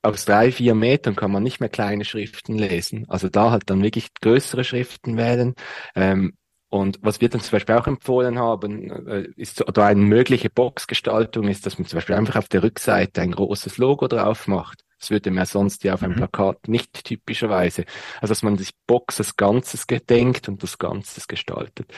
aus 0.02 0.24
drei, 0.24 0.52
vier 0.52 0.74
Metern 0.74 1.16
kann 1.16 1.32
man 1.32 1.42
nicht 1.42 1.60
mehr 1.60 1.68
kleine 1.68 2.04
Schriften 2.04 2.56
lesen. 2.56 3.06
Also 3.08 3.28
da 3.28 3.50
halt 3.50 3.68
dann 3.70 3.82
wirklich 3.82 4.14
größere 4.20 4.64
Schriften 4.64 5.16
wählen. 5.16 5.54
Ähm, 5.94 6.36
und 6.68 6.98
was 7.02 7.20
wir 7.20 7.28
dann 7.28 7.40
zum 7.40 7.52
Beispiel 7.52 7.76
auch 7.76 7.86
empfohlen 7.86 8.38
haben, 8.38 8.90
äh, 9.08 9.28
ist 9.36 9.66
oder 9.66 9.86
eine 9.86 10.00
mögliche 10.00 10.50
Boxgestaltung 10.50 11.48
ist, 11.48 11.64
dass 11.64 11.78
man 11.78 11.86
zum 11.86 11.98
Beispiel 11.98 12.16
einfach 12.16 12.36
auf 12.36 12.48
der 12.48 12.62
Rückseite 12.62 13.22
ein 13.22 13.32
großes 13.32 13.78
Logo 13.78 14.08
drauf 14.08 14.48
macht. 14.48 14.82
Das 14.98 15.10
würde 15.10 15.30
man 15.30 15.46
sonst 15.46 15.84
ja 15.84 15.94
auf 15.94 16.02
einem 16.02 16.14
mhm. 16.14 16.18
Plakat 16.18 16.68
nicht 16.68 17.04
typischerweise. 17.04 17.84
Also 18.20 18.32
dass 18.32 18.42
man 18.42 18.56
die 18.56 18.66
Box 18.86 19.18
als 19.20 19.36
Ganzes 19.36 19.86
gedenkt 19.86 20.48
und 20.48 20.62
das 20.62 20.78
Ganzes 20.78 21.28
gestaltet. 21.28 21.92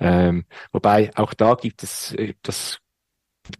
Ähm, 0.00 0.44
wobei 0.72 1.10
auch 1.16 1.34
da 1.34 1.54
gibt 1.54 1.82
es 1.82 2.12
äh, 2.12 2.34
das 2.42 2.78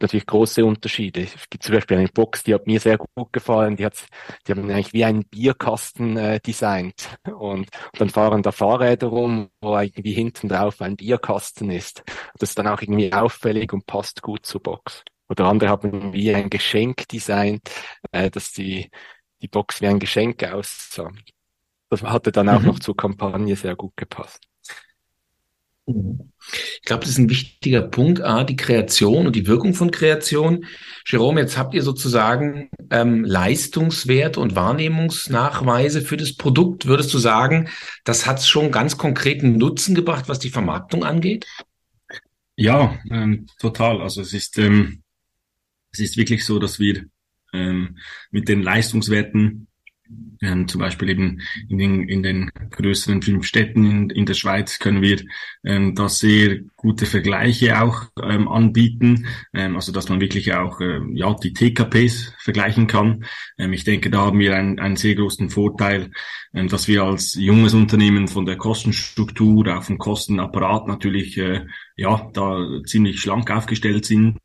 natürlich 0.00 0.26
große 0.26 0.64
Unterschiede. 0.64 1.22
Es 1.22 1.48
gibt 1.48 1.64
zum 1.64 1.74
Beispiel 1.74 1.98
eine 1.98 2.08
Box, 2.08 2.44
die 2.44 2.54
hat 2.54 2.66
mir 2.66 2.80
sehr 2.80 2.98
gut 2.98 3.32
gefallen. 3.32 3.76
Die 3.76 3.84
hat, 3.84 4.06
die 4.46 4.52
haben 4.52 4.70
eigentlich 4.70 4.92
wie 4.92 5.04
einen 5.04 5.24
Bierkasten 5.24 6.16
äh, 6.16 6.40
designt 6.40 7.16
und, 7.24 7.34
und 7.40 7.68
dann 7.98 8.10
fahren 8.10 8.42
da 8.42 8.52
Fahrräder 8.52 9.08
rum, 9.08 9.50
wo 9.60 9.76
irgendwie 9.78 10.12
hinten 10.12 10.48
drauf 10.48 10.80
ein 10.80 10.96
Bierkasten 10.96 11.70
ist. 11.70 12.02
Das 12.38 12.50
ist 12.50 12.58
dann 12.58 12.68
auch 12.68 12.82
irgendwie 12.82 13.12
auffällig 13.12 13.72
und 13.72 13.86
passt 13.86 14.22
gut 14.22 14.44
zur 14.46 14.62
Box. 14.62 15.04
Oder 15.28 15.46
andere 15.46 15.70
haben 15.70 16.12
wie 16.12 16.34
ein 16.34 16.48
Geschenk 16.48 17.08
designt, 17.08 17.68
äh, 18.12 18.30
dass 18.30 18.52
die 18.52 18.90
die 19.40 19.48
Box 19.48 19.80
wie 19.80 19.86
ein 19.86 19.98
Geschenk 19.98 20.42
aussah. 20.44 21.10
Das 21.90 22.02
hatte 22.02 22.32
dann 22.32 22.48
auch 22.48 22.60
mhm. 22.60 22.66
noch 22.66 22.78
zur 22.80 22.96
Kampagne 22.96 23.56
sehr 23.56 23.76
gut 23.76 23.96
gepasst. 23.96 24.47
Ich 25.88 26.82
glaube, 26.82 27.00
das 27.00 27.10
ist 27.10 27.18
ein 27.18 27.30
wichtiger 27.30 27.82
Punkt, 27.82 28.20
A, 28.20 28.44
die 28.44 28.56
Kreation 28.56 29.26
und 29.26 29.34
die 29.34 29.46
Wirkung 29.46 29.74
von 29.74 29.90
Kreation. 29.90 30.66
Jerome, 31.06 31.40
jetzt 31.40 31.56
habt 31.56 31.74
ihr 31.74 31.82
sozusagen 31.82 32.70
ähm, 32.90 33.24
Leistungswerte 33.24 34.38
und 34.40 34.54
Wahrnehmungsnachweise 34.54 36.02
für 36.02 36.16
das 36.16 36.36
Produkt. 36.36 36.86
Würdest 36.86 37.12
du 37.14 37.18
sagen, 37.18 37.68
das 38.04 38.26
hat 38.26 38.42
schon 38.42 38.70
ganz 38.70 38.98
konkreten 38.98 39.56
Nutzen 39.56 39.94
gebracht, 39.94 40.28
was 40.28 40.38
die 40.38 40.50
Vermarktung 40.50 41.04
angeht? 41.04 41.46
Ja, 42.56 42.98
ähm, 43.10 43.46
total. 43.58 44.02
Also 44.02 44.20
es 44.20 44.34
ist, 44.34 44.58
ähm, 44.58 45.02
es 45.90 46.00
ist 46.00 46.16
wirklich 46.16 46.44
so, 46.44 46.58
dass 46.58 46.78
wir 46.78 47.04
ähm, 47.52 47.98
mit 48.30 48.48
den 48.48 48.62
Leistungswerten 48.62 49.67
Ähm, 50.40 50.68
zum 50.68 50.80
Beispiel 50.80 51.10
eben 51.10 51.40
in 51.68 51.78
den, 51.78 52.08
in 52.08 52.22
den 52.22 52.50
größeren 52.70 53.22
fünf 53.22 53.44
Städten 53.44 53.84
in, 53.84 54.10
in 54.10 54.24
der 54.24 54.34
Schweiz 54.34 54.78
können 54.78 55.02
wir 55.02 55.20
ähm, 55.64 55.94
da 55.94 56.08
sehr 56.08 56.60
gute 56.76 57.06
Vergleiche 57.06 57.82
auch 57.82 58.04
ähm, 58.22 58.46
anbieten, 58.46 59.26
ähm, 59.52 59.74
also 59.74 59.90
dass 59.90 60.08
man 60.08 60.20
wirklich 60.20 60.54
auch 60.54 60.80
äh, 60.80 61.00
ja 61.12 61.34
die 61.34 61.52
TKPs 61.52 62.34
vergleichen 62.38 62.86
kann. 62.86 63.24
Ähm, 63.58 63.72
ich 63.72 63.84
denke, 63.84 64.10
da 64.10 64.26
haben 64.26 64.38
wir 64.38 64.56
einen, 64.56 64.78
einen 64.78 64.96
sehr 64.96 65.16
großen 65.16 65.50
Vorteil, 65.50 66.10
ähm, 66.54 66.68
dass 66.68 66.88
wir 66.88 67.02
als 67.02 67.34
junges 67.34 67.74
Unternehmen 67.74 68.28
von 68.28 68.46
der 68.46 68.56
Kostenstruktur 68.56 69.76
auf 69.76 69.88
dem 69.88 69.98
Kostenapparat 69.98 70.86
natürlich 70.86 71.36
äh, 71.36 71.66
ja 71.96 72.30
da 72.32 72.64
ziemlich 72.86 73.20
schlank 73.20 73.50
aufgestellt 73.50 74.04
sind, 74.04 74.38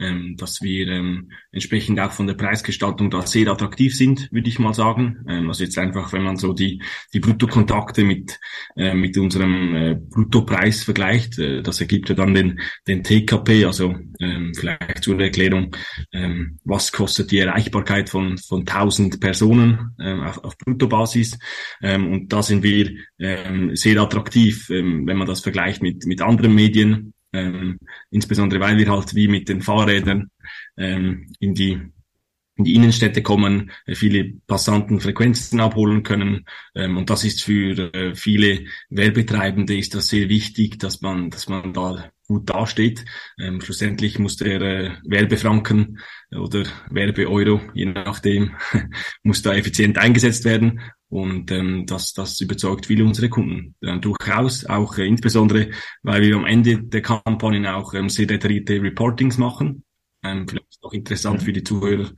ähm, 0.00 0.36
dass 0.36 0.62
wir 0.62 0.88
ähm, 0.88 1.30
entsprechend 1.52 2.00
auch 2.00 2.12
von 2.12 2.26
der 2.26 2.34
Preisgestaltung 2.34 3.10
da 3.10 3.26
sehr 3.26 3.48
attraktiv 3.48 3.96
sind, 3.96 4.32
würde 4.32 4.48
ich 4.48 4.58
mal 4.58 4.74
sagen. 4.74 5.24
Ähm, 5.28 5.48
also 5.48 5.64
jetzt 5.64 5.78
einfach, 5.78 6.12
wenn 6.12 6.22
man 6.22 6.36
so 6.36 6.52
die 6.52 6.82
die 7.12 7.20
Bruttokontakte 7.20 8.04
mit 8.04 8.38
äh, 8.76 8.94
mit 8.94 9.16
unserem 9.18 9.74
äh, 9.74 9.94
Bruttopreis 9.94 10.84
vergleicht, 10.84 11.38
äh, 11.38 11.62
das 11.62 11.80
ergibt 11.80 12.08
ja 12.08 12.14
dann 12.14 12.34
den, 12.34 12.60
den 12.86 13.02
TKP, 13.02 13.64
also 13.64 13.94
ähm, 14.20 14.52
vielleicht 14.54 15.04
zur 15.04 15.20
Erklärung, 15.20 15.76
ähm, 16.12 16.58
was 16.64 16.92
kostet 16.92 17.30
die 17.30 17.38
Erreichbarkeit 17.38 18.08
von, 18.08 18.38
von 18.38 18.60
1000 18.60 19.20
Personen 19.20 19.94
ähm, 20.00 20.20
auf, 20.20 20.42
auf 20.44 20.58
Bruttobasis. 20.58 21.38
Ähm, 21.82 22.12
und 22.12 22.32
da 22.32 22.42
sind 22.42 22.62
wir 22.62 22.90
ähm, 23.18 23.76
sehr 23.76 24.00
attraktiv, 24.00 24.70
ähm, 24.70 25.06
wenn 25.06 25.16
man 25.16 25.26
das 25.26 25.40
vergleicht 25.40 25.82
mit, 25.82 26.06
mit 26.06 26.22
anderen 26.22 26.54
Medien, 26.54 27.14
ähm, 27.32 27.78
insbesondere 28.10 28.60
weil 28.60 28.76
wir 28.78 28.90
halt 28.90 29.14
wie 29.14 29.28
mit 29.28 29.48
den 29.48 29.62
Fahrrädern 29.62 30.30
ähm, 30.76 31.32
in 31.38 31.54
die 31.54 31.80
in 32.56 32.64
die 32.64 32.74
Innenstädte 32.74 33.22
kommen, 33.22 33.70
äh, 33.86 33.94
viele 33.94 34.34
Passanten 34.46 35.00
Frequenzen 35.00 35.60
abholen 35.60 36.02
können. 36.02 36.44
Ähm, 36.74 36.98
und 36.98 37.08
das 37.08 37.24
ist 37.24 37.42
für 37.42 37.94
äh, 37.94 38.14
viele 38.14 38.66
Werbetreibende 38.90 39.76
ist 39.76 39.94
das 39.94 40.08
sehr 40.08 40.28
wichtig, 40.28 40.78
dass 40.78 41.00
man, 41.00 41.30
dass 41.30 41.48
man 41.48 41.72
da 41.72 42.10
gut 42.30 42.48
dasteht. 42.48 43.04
Ähm, 43.40 43.60
schlussendlich 43.60 44.20
muss 44.20 44.36
der 44.36 44.60
äh, 44.60 44.90
Werbefranken 45.04 45.98
oder 46.30 46.62
Werbeeuro, 46.88 47.60
je 47.74 47.86
nachdem, 47.86 48.54
muss 49.24 49.42
da 49.42 49.52
effizient 49.52 49.98
eingesetzt 49.98 50.44
werden. 50.44 50.80
Und 51.08 51.50
ähm, 51.50 51.86
das, 51.86 52.12
das 52.12 52.40
überzeugt 52.40 52.86
viele 52.86 53.04
unserer 53.04 53.26
Kunden 53.26 53.74
äh, 53.80 53.98
durchaus, 53.98 54.64
auch 54.64 54.96
äh, 54.96 55.08
insbesondere, 55.08 55.70
weil 56.04 56.22
wir 56.22 56.36
am 56.36 56.46
Ende 56.46 56.84
der 56.84 57.02
Kampagnen 57.02 57.66
auch 57.66 57.94
ähm, 57.94 58.08
sehr 58.08 58.26
detaillierte 58.26 58.80
Reportings 58.80 59.36
machen. 59.36 59.82
Ähm, 60.22 60.46
vielleicht 60.46 60.78
auch 60.82 60.92
interessant 60.92 61.42
für 61.42 61.52
die 61.52 61.64
Zuhörer. 61.64 62.12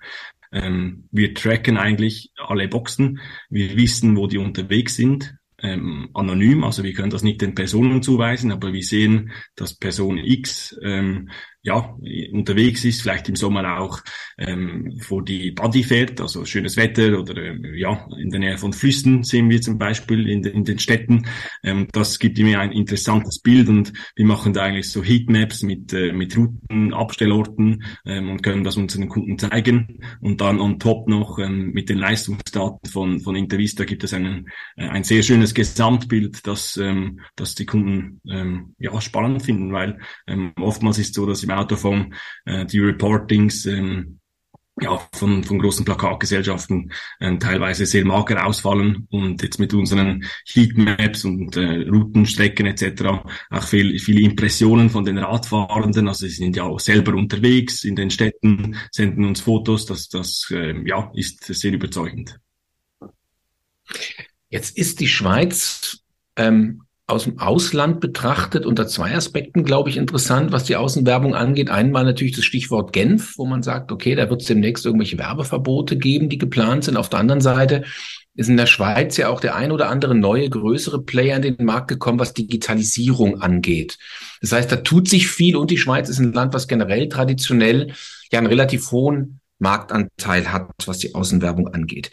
Ähm, 0.52 1.08
wir 1.10 1.32
tracken 1.32 1.78
eigentlich 1.78 2.32
alle 2.36 2.68
Boxen. 2.68 3.18
Wir 3.48 3.78
wissen, 3.78 4.14
wo 4.14 4.26
die 4.26 4.36
unterwegs 4.36 4.94
sind 4.94 5.34
ähm, 5.62 6.10
anonym, 6.14 6.64
also 6.64 6.82
wir 6.82 6.92
können 6.92 7.10
das 7.10 7.22
nicht 7.22 7.40
den 7.40 7.54
Personen 7.54 8.02
zuweisen, 8.02 8.52
aber 8.52 8.72
wir 8.72 8.82
sehen, 8.82 9.32
dass 9.54 9.74
Person 9.74 10.18
X 10.18 10.76
ähm, 10.82 11.30
ja, 11.62 11.96
unterwegs 12.32 12.84
ist, 12.84 13.02
vielleicht 13.02 13.28
im 13.28 13.36
Sommer 13.36 13.78
auch 13.78 14.00
ähm, 14.38 14.98
vor 15.00 15.24
die 15.24 15.52
Body 15.52 15.84
fährt, 15.84 16.20
also 16.20 16.44
schönes 16.44 16.76
Wetter 16.76 17.18
oder 17.20 17.36
äh, 17.36 17.78
ja, 17.78 18.08
in 18.18 18.30
der 18.30 18.40
Nähe 18.40 18.58
von 18.58 18.72
Flüssen 18.72 19.22
sehen 19.22 19.48
wir 19.48 19.60
zum 19.60 19.78
Beispiel 19.78 20.28
in, 20.28 20.42
de, 20.42 20.52
in 20.52 20.64
den 20.64 20.80
Städten. 20.80 21.26
Ähm, 21.62 21.86
das 21.92 22.18
gibt 22.18 22.38
mir 22.38 22.58
ein 22.58 22.72
interessantes 22.72 23.40
Bild 23.40 23.68
und 23.68 23.92
wir 24.16 24.26
machen 24.26 24.52
da 24.52 24.62
eigentlich 24.62 24.90
so 24.90 25.04
Heatmaps 25.04 25.62
mit, 25.62 25.92
äh, 25.92 26.12
mit 26.12 26.36
Routen, 26.36 26.92
Abstellorten 26.92 27.84
ähm, 28.06 28.30
und 28.30 28.42
können 28.42 28.64
das 28.64 28.76
unseren 28.76 29.08
Kunden 29.08 29.38
zeigen. 29.38 30.00
Und 30.20 30.40
dann 30.40 30.60
on 30.60 30.80
top 30.80 31.08
noch 31.08 31.38
ähm, 31.38 31.70
mit 31.72 31.88
den 31.88 31.98
Leistungsdaten 31.98 32.90
von, 32.90 33.20
von 33.20 33.36
Intervista 33.36 33.84
gibt 33.84 34.02
es 34.02 34.14
einen, 34.14 34.48
äh, 34.76 34.88
ein 34.88 35.04
sehr 35.04 35.22
schönes 35.22 35.54
Gesamtbild, 35.54 36.44
das, 36.46 36.76
ähm, 36.76 37.20
das 37.36 37.54
die 37.54 37.66
Kunden 37.66 38.20
ähm, 38.28 38.74
ja, 38.78 39.00
spannend 39.00 39.42
finden, 39.42 39.72
weil 39.72 39.98
ähm, 40.26 40.52
oftmals 40.56 40.98
ist 40.98 41.14
so, 41.14 41.24
dass 41.24 41.42
Auto 41.58 41.76
vom 41.76 42.12
äh, 42.44 42.66
die 42.66 42.80
Reportings 42.80 43.66
ähm, 43.66 44.20
ja, 44.80 44.98
von, 45.12 45.44
von 45.44 45.58
großen 45.58 45.84
Plakatgesellschaften 45.84 46.92
äh, 47.20 47.36
teilweise 47.36 47.84
sehr 47.84 48.04
mager 48.06 48.46
ausfallen 48.46 49.06
und 49.10 49.42
jetzt 49.42 49.58
mit 49.58 49.74
unseren 49.74 50.24
Heatmaps 50.46 51.24
und 51.24 51.56
äh, 51.56 51.86
Routenstrecken 51.88 52.66
etc. 52.66 53.02
auch 53.50 53.62
viel, 53.64 53.98
viele 53.98 54.22
Impressionen 54.22 54.88
von 54.88 55.04
den 55.04 55.18
Radfahrenden, 55.18 56.08
also 56.08 56.26
sie 56.26 56.32
sind 56.32 56.56
ja 56.56 56.64
auch 56.64 56.80
selber 56.80 57.14
unterwegs 57.14 57.84
in 57.84 57.96
den 57.96 58.10
Städten, 58.10 58.76
senden 58.90 59.26
uns 59.26 59.42
Fotos, 59.42 59.84
das, 59.84 60.08
das 60.08 60.48
äh, 60.50 60.74
ja, 60.86 61.10
ist 61.14 61.44
sehr 61.44 61.72
überzeugend. 61.72 62.38
Jetzt 64.48 64.76
ist 64.76 65.00
die 65.00 65.08
Schweiz 65.08 66.02
ähm, 66.36 66.82
aus 67.12 67.24
dem 67.24 67.38
Ausland 67.38 68.00
betrachtet 68.00 68.66
unter 68.66 68.88
zwei 68.88 69.14
Aspekten, 69.14 69.64
glaube 69.64 69.90
ich, 69.90 69.96
interessant, 69.96 70.50
was 70.50 70.64
die 70.64 70.76
Außenwerbung 70.76 71.34
angeht. 71.34 71.70
Einmal 71.70 72.04
natürlich 72.04 72.34
das 72.34 72.44
Stichwort 72.44 72.92
Genf, 72.92 73.34
wo 73.36 73.46
man 73.46 73.62
sagt, 73.62 73.92
okay, 73.92 74.14
da 74.14 74.28
wird 74.30 74.40
es 74.40 74.48
demnächst 74.48 74.84
irgendwelche 74.84 75.18
Werbeverbote 75.18 75.96
geben, 75.96 76.28
die 76.28 76.38
geplant 76.38 76.84
sind. 76.84 76.96
Auf 76.96 77.08
der 77.08 77.20
anderen 77.20 77.40
Seite 77.40 77.84
ist 78.34 78.48
in 78.48 78.56
der 78.56 78.66
Schweiz 78.66 79.16
ja 79.18 79.28
auch 79.28 79.40
der 79.40 79.54
ein 79.54 79.72
oder 79.72 79.88
andere 79.88 80.14
neue, 80.14 80.48
größere 80.48 81.02
Player 81.02 81.36
in 81.36 81.42
den 81.42 81.66
Markt 81.66 81.88
gekommen, 81.88 82.18
was 82.18 82.32
Digitalisierung 82.32 83.40
angeht. 83.42 83.98
Das 84.40 84.52
heißt, 84.52 84.72
da 84.72 84.76
tut 84.76 85.08
sich 85.08 85.28
viel 85.28 85.56
und 85.56 85.70
die 85.70 85.78
Schweiz 85.78 86.08
ist 86.08 86.18
ein 86.18 86.32
Land, 86.32 86.54
was 86.54 86.66
generell 86.66 87.08
traditionell 87.08 87.92
ja 88.30 88.38
einen 88.38 88.48
relativ 88.48 88.90
hohen 88.90 89.40
Marktanteil 89.58 90.52
hat, 90.52 90.70
was 90.86 90.98
die 90.98 91.14
Außenwerbung 91.14 91.68
angeht. 91.68 92.10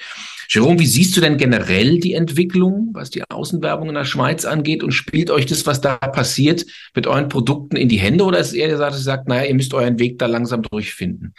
Jerome, 0.52 0.80
wie 0.80 0.88
siehst 0.88 1.16
du 1.16 1.22
denn 1.22 1.38
generell 1.38 2.00
die 2.00 2.14
Entwicklung, 2.14 2.90
was 2.94 3.12
die 3.12 3.24
Außenwerbung 3.30 3.90
in 3.90 3.94
der 3.94 4.06
Schweiz 4.06 4.46
angeht? 4.46 4.84
Und 4.84 4.94
spielt 4.94 5.30
euch 5.30 5.46
das, 5.46 5.68
was 5.68 5.80
da 5.80 5.98
passiert, 5.98 6.66
mit 6.96 7.06
euren 7.06 7.30
Produkten 7.30 7.76
in 7.76 7.88
die 7.88 8.00
Hände? 8.00 8.24
Oder 8.24 8.40
ist 8.40 8.48
es 8.48 8.54
eher 8.54 8.76
dass 8.76 8.98
ihr 8.98 9.04
sagt, 9.04 9.28
naja, 9.28 9.48
ihr 9.48 9.54
müsst 9.54 9.76
euren 9.76 10.00
Weg 10.00 10.18
da 10.18 10.26
langsam 10.26 10.64
durchfinden? 10.64 11.36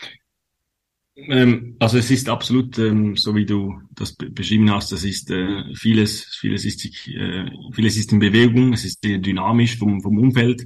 Ähm, 1.16 1.74
also 1.80 1.98
es 1.98 2.08
ist 2.12 2.28
absolut, 2.28 2.78
ähm, 2.78 3.16
so 3.16 3.34
wie 3.34 3.44
du 3.44 3.80
das 3.90 4.14
beschrieben 4.14 4.70
hast, 4.70 4.92
das 4.92 5.02
ist 5.02 5.28
äh, 5.30 5.74
vieles, 5.74 6.36
vieles 6.38 6.64
ist, 6.64 6.84
äh, 7.08 7.50
vieles 7.72 7.96
ist 7.96 8.12
in 8.12 8.20
Bewegung, 8.20 8.72
es 8.72 8.84
ist 8.84 9.00
sehr 9.02 9.18
dynamisch 9.18 9.76
vom, 9.76 10.00
vom 10.00 10.18
Umfeld. 10.18 10.64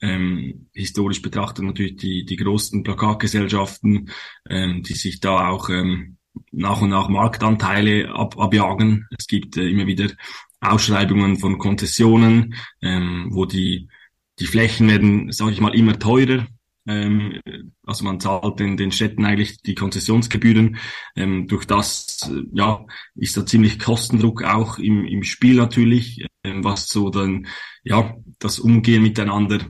Ähm, 0.00 0.68
historisch 0.72 1.20
betrachtet 1.20 1.64
natürlich 1.64 1.96
die, 1.96 2.24
die 2.24 2.36
großen 2.36 2.82
Plakatgesellschaften, 2.82 4.10
ähm, 4.48 4.82
die 4.82 4.94
sich 4.94 5.20
da 5.20 5.48
auch 5.48 5.68
ähm, 5.68 6.16
nach 6.52 6.80
und 6.80 6.90
nach 6.90 7.08
Marktanteile 7.08 8.14
ab, 8.14 8.38
abjagen. 8.38 9.06
Es 9.18 9.26
gibt 9.26 9.56
äh, 9.56 9.68
immer 9.68 9.86
wieder 9.86 10.10
Ausschreibungen 10.60 11.36
von 11.38 11.58
Konzessionen, 11.58 12.54
ähm, 12.80 13.28
wo 13.30 13.44
die, 13.44 13.88
die 14.38 14.46
Flächen 14.46 14.88
werden, 14.88 15.32
sage 15.32 15.52
ich 15.52 15.60
mal, 15.60 15.74
immer 15.74 15.98
teurer. 15.98 16.46
Ähm, 16.86 17.40
also 17.84 18.04
man 18.04 18.20
zahlt 18.20 18.60
den, 18.60 18.76
den 18.76 18.92
Städten 18.92 19.24
eigentlich 19.24 19.62
die 19.62 19.74
Konzessionsgebühren. 19.74 20.78
Ähm, 21.16 21.46
durch 21.48 21.64
das 21.66 22.30
äh, 22.30 22.42
ja, 22.52 22.84
ist 23.14 23.36
da 23.36 23.46
ziemlich 23.46 23.78
Kostendruck 23.78 24.42
auch 24.44 24.78
im, 24.78 25.04
im 25.04 25.22
Spiel 25.22 25.56
natürlich, 25.56 26.26
ähm, 26.44 26.64
was 26.64 26.88
so 26.88 27.10
dann 27.10 27.46
ja 27.82 28.16
das 28.38 28.58
Umgehen 28.58 29.02
miteinander 29.02 29.60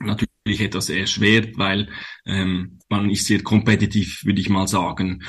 natürlich 0.00 0.60
etwas 0.60 0.88
erschwert, 0.90 1.56
weil 1.56 1.88
ähm, 2.26 2.78
man 2.88 3.10
ist 3.10 3.26
sehr 3.26 3.42
kompetitiv, 3.42 4.24
würde 4.24 4.40
ich 4.40 4.48
mal 4.48 4.66
sagen. 4.68 5.24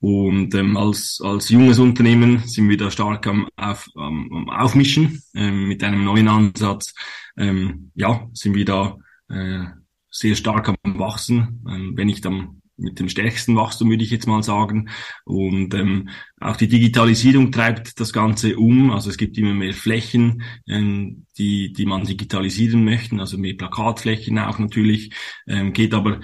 Und 0.00 0.54
ähm, 0.54 0.76
als, 0.76 1.20
als 1.22 1.48
junges 1.48 1.78
Unternehmen 1.78 2.40
sind 2.46 2.68
wir 2.68 2.76
da 2.76 2.90
stark 2.90 3.26
am, 3.26 3.48
auf, 3.56 3.88
am 3.94 4.48
Aufmischen 4.50 5.22
ähm, 5.34 5.68
mit 5.68 5.82
einem 5.82 6.04
neuen 6.04 6.28
Ansatz. 6.28 6.94
Ähm, 7.36 7.90
ja, 7.94 8.28
sind 8.32 8.54
wir 8.54 8.64
da 8.64 8.98
äh, 9.28 9.64
sehr 10.10 10.34
stark 10.34 10.68
am 10.68 10.98
Wachsen, 10.98 11.64
ähm, 11.68 11.92
wenn 11.96 12.06
nicht 12.06 12.26
am 12.26 12.60
mit 12.76 13.00
dem 13.00 13.08
stärksten 13.08 13.56
Wachstum, 13.56 13.90
würde 13.90 14.04
ich 14.04 14.10
jetzt 14.10 14.26
mal 14.26 14.42
sagen. 14.42 14.90
Und 15.24 15.74
ähm, 15.74 16.10
auch 16.40 16.56
die 16.56 16.68
Digitalisierung 16.68 17.50
treibt 17.50 17.98
das 18.00 18.12
Ganze 18.12 18.56
um. 18.56 18.90
Also 18.90 19.10
es 19.10 19.16
gibt 19.16 19.38
immer 19.38 19.54
mehr 19.54 19.72
Flächen, 19.72 20.42
ähm, 20.68 21.26
die, 21.38 21.72
die 21.72 21.86
man 21.86 22.04
digitalisieren 22.04 22.84
möchten, 22.84 23.20
also 23.20 23.38
mehr 23.38 23.54
Plakatflächen 23.54 24.38
auch 24.38 24.58
natürlich, 24.58 25.14
ähm, 25.46 25.72
geht 25.72 25.94
aber 25.94 26.20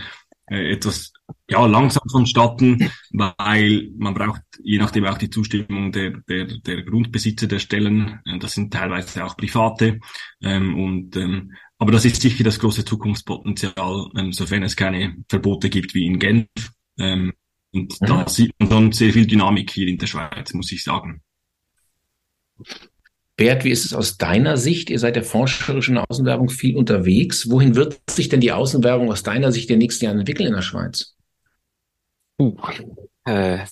äh, 0.46 0.72
etwas 0.72 1.12
ja, 1.52 1.66
langsam 1.66 2.02
vonstatten, 2.10 2.90
weil 3.10 3.90
man 3.96 4.14
braucht 4.14 4.42
je 4.62 4.78
nachdem 4.78 5.04
auch 5.04 5.18
die 5.18 5.30
Zustimmung 5.30 5.92
der, 5.92 6.12
der, 6.28 6.46
der 6.46 6.82
Grundbesitzer 6.82 7.46
der 7.46 7.58
Stellen. 7.58 8.20
Äh, 8.24 8.38
das 8.38 8.54
sind 8.54 8.72
teilweise 8.72 9.24
auch 9.24 9.36
private. 9.36 10.00
Ähm, 10.42 10.78
und, 10.78 11.16
ähm, 11.16 11.52
aber 11.78 11.92
das 11.92 12.04
ist 12.04 12.22
sicher 12.22 12.44
das 12.44 12.58
große 12.58 12.84
Zukunftspotenzial, 12.84 14.08
ähm, 14.16 14.32
sofern 14.32 14.62
es 14.62 14.76
keine 14.76 15.16
Verbote 15.28 15.68
gibt 15.68 15.94
wie 15.94 16.06
in 16.06 16.18
Genf. 16.18 16.48
Ähm, 16.98 17.32
und 17.72 18.00
mhm. 18.00 18.06
da 18.06 18.28
sieht 18.28 18.52
man 18.58 18.68
dann 18.68 18.92
sehr 18.92 19.12
viel 19.12 19.26
Dynamik 19.26 19.70
hier 19.70 19.88
in 19.88 19.98
der 19.98 20.06
Schweiz, 20.06 20.52
muss 20.54 20.72
ich 20.72 20.82
sagen. 20.82 21.22
Bert, 23.36 23.64
wie 23.64 23.70
ist 23.70 23.84
es 23.84 23.94
aus 23.94 24.18
deiner 24.18 24.56
Sicht? 24.56 24.90
Ihr 24.90 24.98
seid 24.98 25.16
der 25.16 25.24
forscherischen 25.24 25.98
Außenwerbung 25.98 26.48
viel 26.50 26.76
unterwegs. 26.76 27.50
Wohin 27.50 27.74
wird 27.74 28.00
sich 28.08 28.28
denn 28.28 28.40
die 28.40 28.52
Außenwerbung 28.52 29.10
aus 29.10 29.22
deiner 29.22 29.52
Sicht 29.52 29.70
in 29.70 29.74
den 29.74 29.78
nächsten 29.80 30.04
Jahren 30.04 30.18
entwickeln 30.18 30.48
in 30.48 30.54
der 30.54 30.62
Schweiz? 30.62 31.16
Uh, 32.38 32.56
äh, 33.24 33.64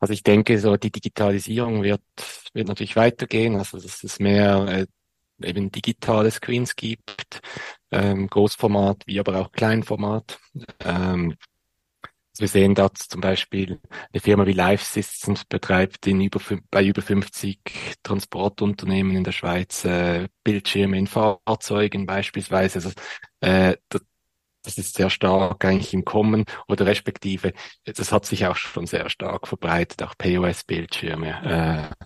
Also 0.00 0.14
ich 0.14 0.22
denke, 0.24 0.58
so 0.60 0.76
die 0.76 0.92
Digitalisierung 0.92 1.82
wird, 1.82 2.02
wird 2.54 2.68
natürlich 2.68 2.96
weitergehen, 2.96 3.56
also 3.56 3.78
dass 3.80 4.04
es 4.04 4.20
mehr 4.20 4.86
äh, 5.42 5.48
eben 5.48 5.70
digitale 5.72 6.30
Screens 6.30 6.76
gibt, 6.76 7.40
ähm, 7.90 8.28
Großformat 8.28 9.04
wie 9.06 9.20
aber 9.20 9.40
auch 9.40 9.52
Kleinformat. 9.52 10.38
Ähm, 10.80 11.36
wir 12.38 12.48
sehen 12.48 12.74
da 12.74 12.92
zum 12.92 13.20
Beispiel 13.20 13.80
eine 14.12 14.20
Firma 14.20 14.44
wie 14.46 14.52
Life 14.52 14.84
Systems 14.84 15.44
betreibt 15.44 16.06
in 16.08 16.20
über, 16.20 16.40
bei 16.70 16.84
über 16.84 17.00
50 17.00 17.60
Transportunternehmen 18.02 19.16
in 19.16 19.24
der 19.24 19.32
Schweiz 19.32 19.84
äh, 19.84 20.28
Bildschirme 20.42 20.98
in 20.98 21.06
Fahrzeugen 21.06 22.06
beispielsweise. 22.06 22.78
Also, 22.78 22.90
äh, 23.40 23.76
das 24.64 24.78
ist 24.78 24.96
sehr 24.96 25.10
stark 25.10 25.64
eigentlich 25.64 25.94
im 25.94 26.04
Kommen 26.04 26.44
oder 26.68 26.86
respektive, 26.86 27.52
das 27.84 28.12
hat 28.12 28.26
sich 28.26 28.46
auch 28.46 28.56
schon 28.56 28.86
sehr 28.86 29.08
stark 29.10 29.46
verbreitet, 29.46 30.02
auch 30.02 30.14
POS-Bildschirme 30.16 31.90
äh, 32.00 32.04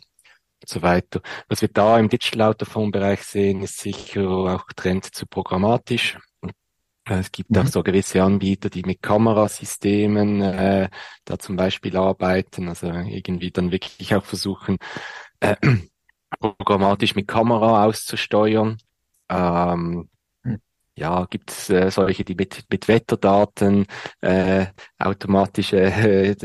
und 0.61 0.69
so 0.69 0.83
weiter. 0.83 1.21
Was 1.49 1.63
wir 1.63 1.69
da 1.69 1.99
im 1.99 2.09
Digital 2.09 2.51
Autophone 2.51 2.91
Bereich 2.91 3.23
sehen, 3.23 3.63
ist 3.63 3.79
sicher 3.79 4.29
auch 4.29 4.65
Trend 4.75 5.15
zu 5.15 5.27
programmatisch. 5.27 6.19
Äh, 7.09 7.21
es 7.21 7.33
gibt 7.33 7.51
mhm. 7.51 7.59
auch 7.59 7.67
so 7.67 7.83
gewisse 7.83 8.23
Anbieter, 8.23 8.71
die 8.71 8.83
mit 8.83 9.03
Kamerasystemen 9.03 10.43
äh, 10.43 10.89
da 11.25 11.39
zum 11.39 11.57
Beispiel 11.57 11.97
arbeiten, 11.97 12.69
also 12.69 12.89
irgendwie 12.89 13.51
dann 13.51 13.73
wirklich 13.73 14.15
auch 14.15 14.25
versuchen, 14.25 14.79
äh, 15.41 15.57
programmatisch 16.41 17.15
mit 17.15 17.29
Kamera 17.29 17.85
auszusteuern. 17.85 18.79
Ähm, 19.31 20.09
ja, 20.99 21.27
gibt 21.27 21.51
es 21.51 21.71
äh, 21.71 21.91
solche, 21.91 22.25
die 22.25 22.35
mit, 22.35 22.65
mit 22.71 22.89
Wetterdaten 22.89 23.87
äh, 24.21 24.67
automatische 24.99 25.81
äh, 25.81 26.37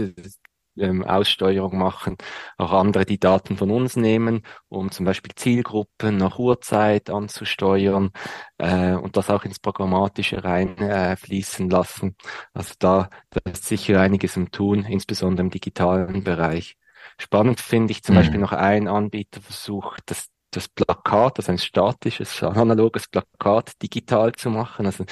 ähm, 0.77 1.03
Aussteuerung 1.03 1.77
machen, 1.77 2.17
auch 2.57 2.71
andere, 2.71 3.05
die 3.05 3.19
Daten 3.19 3.57
von 3.57 3.69
uns 3.71 3.95
nehmen, 3.95 4.41
um 4.69 4.91
zum 4.91 5.05
Beispiel 5.05 5.33
Zielgruppen 5.35 6.17
nach 6.17 6.39
Uhrzeit 6.39 7.09
anzusteuern 7.09 8.11
äh, 8.57 8.93
und 8.93 9.17
das 9.17 9.29
auch 9.29 9.45
ins 9.45 9.59
Programmatische 9.59 10.43
reinfließen 10.43 11.69
äh, 11.69 11.73
lassen. 11.73 12.15
Also 12.53 12.73
da, 12.79 13.09
da 13.29 13.51
ist 13.51 13.65
sicher 13.65 13.99
einiges 13.99 14.35
im 14.37 14.51
Tun, 14.51 14.85
insbesondere 14.85 15.45
im 15.45 15.51
digitalen 15.51 16.23
Bereich. 16.23 16.77
Spannend 17.19 17.59
finde 17.59 17.91
ich 17.91 18.03
zum 18.03 18.15
mhm. 18.15 18.19
Beispiel 18.19 18.39
noch 18.39 18.53
ein 18.53 18.87
Anbieter 18.87 19.41
versucht, 19.41 20.01
das 20.07 20.29
das 20.55 20.67
Plakat, 20.67 21.39
also 21.39 21.51
ein 21.51 21.57
statisches, 21.57 22.41
analoges 22.43 23.07
Plakat 23.07 23.71
digital 23.81 24.31
zu 24.33 24.49
machen, 24.49 24.85
also 24.85 25.05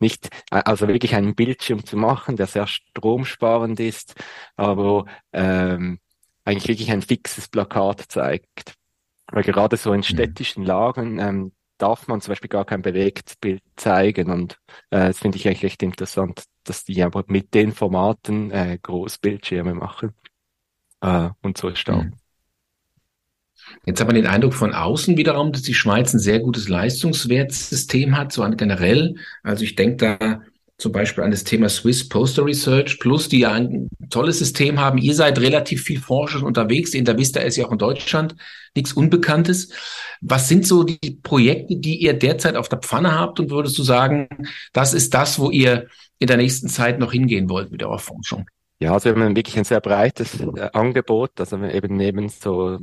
nicht, 0.00 0.28
also 0.50 0.88
wirklich 0.88 1.14
einen 1.14 1.34
Bildschirm 1.34 1.84
zu 1.84 1.96
machen, 1.96 2.36
der 2.36 2.46
sehr 2.46 2.66
stromsparend 2.66 3.80
ist, 3.80 4.14
aber 4.56 5.06
ähm, 5.32 5.98
eigentlich 6.44 6.68
wirklich 6.68 6.90
ein 6.90 7.02
fixes 7.02 7.48
Plakat 7.48 8.04
zeigt. 8.08 8.74
Weil 9.30 9.42
gerade 9.42 9.76
so 9.76 9.92
in 9.92 9.98
mhm. 9.98 10.04
städtischen 10.04 10.64
Lagen 10.64 11.18
ähm, 11.18 11.52
darf 11.76 12.08
man 12.08 12.20
zum 12.20 12.32
Beispiel 12.32 12.48
gar 12.48 12.64
kein 12.64 12.82
Bewegtbild 12.82 13.62
zeigen 13.76 14.30
und 14.30 14.58
äh, 14.90 15.08
das 15.08 15.18
finde 15.18 15.38
ich 15.38 15.46
eigentlich 15.46 15.64
recht 15.64 15.82
interessant, 15.82 16.44
dass 16.64 16.84
die 16.84 17.02
aber 17.02 17.24
mit 17.28 17.54
den 17.54 17.72
Formaten 17.72 18.50
äh, 18.50 18.78
Großbildschirme 18.82 19.74
machen 19.74 20.14
äh, 21.00 21.30
und 21.42 21.58
so 21.58 21.74
stark. 21.74 22.06
Mhm. 22.06 22.14
Jetzt 23.86 24.00
hat 24.00 24.06
man 24.06 24.16
den 24.16 24.26
Eindruck 24.26 24.54
von 24.54 24.74
außen 24.74 25.16
wiederum, 25.16 25.52
dass 25.52 25.62
die 25.62 25.74
Schweiz 25.74 26.12
ein 26.12 26.18
sehr 26.18 26.40
gutes 26.40 26.68
Leistungswertsystem 26.68 28.16
hat, 28.16 28.32
so 28.32 28.48
generell. 28.50 29.14
Also 29.42 29.64
ich 29.64 29.76
denke 29.76 30.16
da 30.18 30.42
zum 30.78 30.92
Beispiel 30.92 31.24
an 31.24 31.32
das 31.32 31.42
Thema 31.42 31.68
Swiss 31.68 32.08
Postal 32.08 32.44
Research 32.44 33.00
Plus, 33.00 33.28
die 33.28 33.40
ja 33.40 33.52
ein 33.52 33.88
tolles 34.10 34.38
System 34.38 34.78
haben. 34.78 34.98
Ihr 34.98 35.14
seid 35.14 35.40
relativ 35.40 35.82
viel 35.82 36.00
Forschung 36.00 36.44
unterwegs. 36.44 36.94
In 36.94 37.04
der 37.04 37.18
Vista 37.18 37.40
ist 37.40 37.56
ja 37.56 37.66
auch 37.66 37.72
in 37.72 37.78
Deutschland 37.78 38.36
nichts 38.76 38.92
Unbekanntes. 38.92 39.72
Was 40.20 40.48
sind 40.48 40.66
so 40.66 40.84
die 40.84 41.18
Projekte, 41.22 41.76
die 41.76 41.96
ihr 41.96 42.12
derzeit 42.12 42.54
auf 42.54 42.68
der 42.68 42.78
Pfanne 42.78 43.18
habt 43.18 43.40
und 43.40 43.50
würdest 43.50 43.76
du 43.76 43.82
sagen, 43.82 44.28
das 44.72 44.94
ist 44.94 45.14
das, 45.14 45.40
wo 45.40 45.50
ihr 45.50 45.88
in 46.20 46.28
der 46.28 46.36
nächsten 46.36 46.68
Zeit 46.68 47.00
noch 47.00 47.12
hingehen 47.12 47.48
wollt 47.50 47.72
mit 47.72 47.82
eurer 47.82 47.98
Forschung? 47.98 48.46
Ja, 48.80 48.92
also 48.92 49.12
wir 49.12 49.20
haben 49.20 49.34
wirklich 49.34 49.58
ein 49.58 49.64
sehr 49.64 49.80
breites 49.80 50.40
äh, 50.40 50.70
Angebot. 50.72 51.40
Also 51.40 51.60
eben 51.64 51.96
neben 51.96 52.28
so 52.28 52.78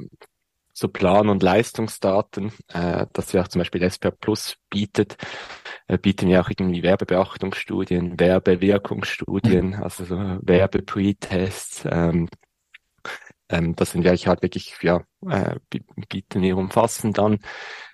so 0.78 0.90
Plan- 0.90 1.30
und 1.30 1.42
Leistungsdaten, 1.42 2.52
äh, 2.68 3.08
dass 3.14 3.34
wir 3.34 3.42
auch 3.42 3.48
zum 3.48 3.60
Beispiel 3.60 3.82
SPR 3.82 4.12
Plus 4.12 4.58
bietet, 4.70 5.16
äh, 5.88 5.98
bieten 5.98 6.28
wir 6.28 6.42
auch 6.42 6.50
irgendwie 6.50 6.84
Werbebeachtungsstudien, 6.84 8.20
Werbewirkungsstudien, 8.20 9.68
mhm. 9.68 9.84
also 9.84 10.04
so 10.04 10.18
Werbe-Pre-Tests. 10.18 11.88
Ähm, 11.90 12.28
ähm, 13.48 13.76
das 13.76 13.92
sind 13.92 14.04
wir 14.04 14.12
halt 14.12 14.42
wirklich, 14.42 14.76
ja, 14.82 15.02
äh, 15.30 15.56
bieten 16.10 16.42
wir 16.42 16.58
umfassend 16.58 17.18
dann. 17.20 17.40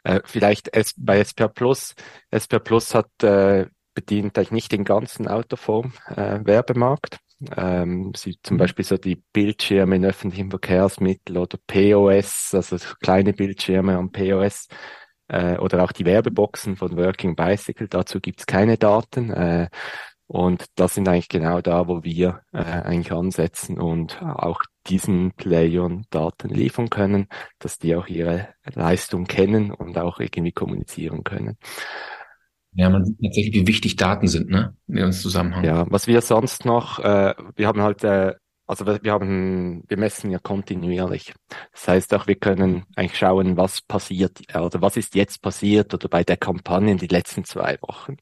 Äh, 0.03 0.21
vielleicht 0.25 0.73
S 0.73 0.93
bei 0.97 1.19
SPR 1.19 1.49
Plus. 1.49 1.93
SPR 2.31 2.59
Plus 2.59 2.95
hat 2.95 3.11
äh, 3.21 3.67
bedient 3.93 4.37
eigentlich 4.37 4.51
nicht 4.51 4.71
den 4.71 4.85
ganzen 4.85 5.27
Autoform-Werbemarkt. 5.27 7.19
Äh, 7.49 7.81
ähm, 7.81 8.13
sie 8.15 8.37
zum 8.41 8.57
mhm. 8.57 8.59
Beispiel 8.59 8.85
so 8.85 8.97
die 8.97 9.15
Bildschirme 9.15 9.95
in 9.95 10.05
öffentlichen 10.05 10.49
Verkehrsmitteln 10.49 11.37
oder 11.37 11.57
POS, 11.67 12.53
also 12.53 12.77
kleine 13.01 13.33
Bildschirme 13.33 13.97
am 13.97 14.11
POS 14.11 14.67
äh, 15.27 15.57
oder 15.57 15.83
auch 15.83 15.91
die 15.91 16.05
Werbeboxen 16.05 16.75
von 16.75 16.97
Working 16.97 17.35
Bicycle, 17.35 17.87
dazu 17.87 18.19
gibt's 18.19 18.45
keine 18.45 18.77
Daten. 18.77 19.31
Äh, 19.31 19.69
und 20.27 20.65
das 20.75 20.93
sind 20.93 21.09
eigentlich 21.09 21.27
genau 21.27 21.59
da, 21.59 21.89
wo 21.89 22.03
wir 22.03 22.41
äh, 22.53 22.59
eigentlich 22.59 23.11
ansetzen 23.11 23.77
und 23.77 24.21
auch 24.21 24.61
diesen 24.87 25.33
Playern 25.33 26.05
Daten 26.09 26.49
liefern 26.49 26.89
können, 26.89 27.27
dass 27.59 27.79
die 27.79 27.95
auch 27.95 28.07
ihre 28.07 28.47
Leistung 28.73 29.25
kennen 29.25 29.71
und 29.71 29.97
auch 29.97 30.19
irgendwie 30.21 30.53
kommunizieren 30.53 31.25
können. 31.25 31.57
Ja, 32.73 32.89
man 32.89 33.03
sieht 33.05 33.17
tatsächlich, 33.21 33.53
wie 33.53 33.67
wichtig 33.67 33.95
Daten 33.97 34.27
sind, 34.27 34.49
ne? 34.49 34.75
In 34.87 34.95
dem 34.95 35.11
Zusammenhang. 35.11 35.63
Ja, 35.63 35.85
was 35.89 36.07
wir 36.07 36.21
sonst 36.21 36.65
noch, 36.65 36.99
äh, 36.99 37.33
wir 37.55 37.67
haben 37.67 37.81
halt, 37.81 38.03
äh, 38.03 38.33
also 38.65 38.85
wir 38.85 39.11
haben, 39.11 39.83
wir 39.89 39.97
messen 39.97 40.31
ja 40.31 40.39
kontinuierlich. 40.39 41.33
Das 41.73 41.89
heißt 41.89 42.13
auch, 42.13 42.27
wir 42.27 42.35
können 42.35 42.85
eigentlich 42.95 43.17
schauen, 43.17 43.57
was 43.57 43.81
passiert, 43.81 44.39
oder 44.55 44.81
was 44.81 44.95
ist 44.95 45.15
jetzt 45.15 45.41
passiert 45.41 45.93
oder 45.93 46.07
bei 46.07 46.23
der 46.23 46.37
Kampagne 46.37 46.91
in 46.93 46.97
die 46.97 47.07
letzten 47.07 47.43
zwei 47.43 47.77
Wochen. 47.81 48.15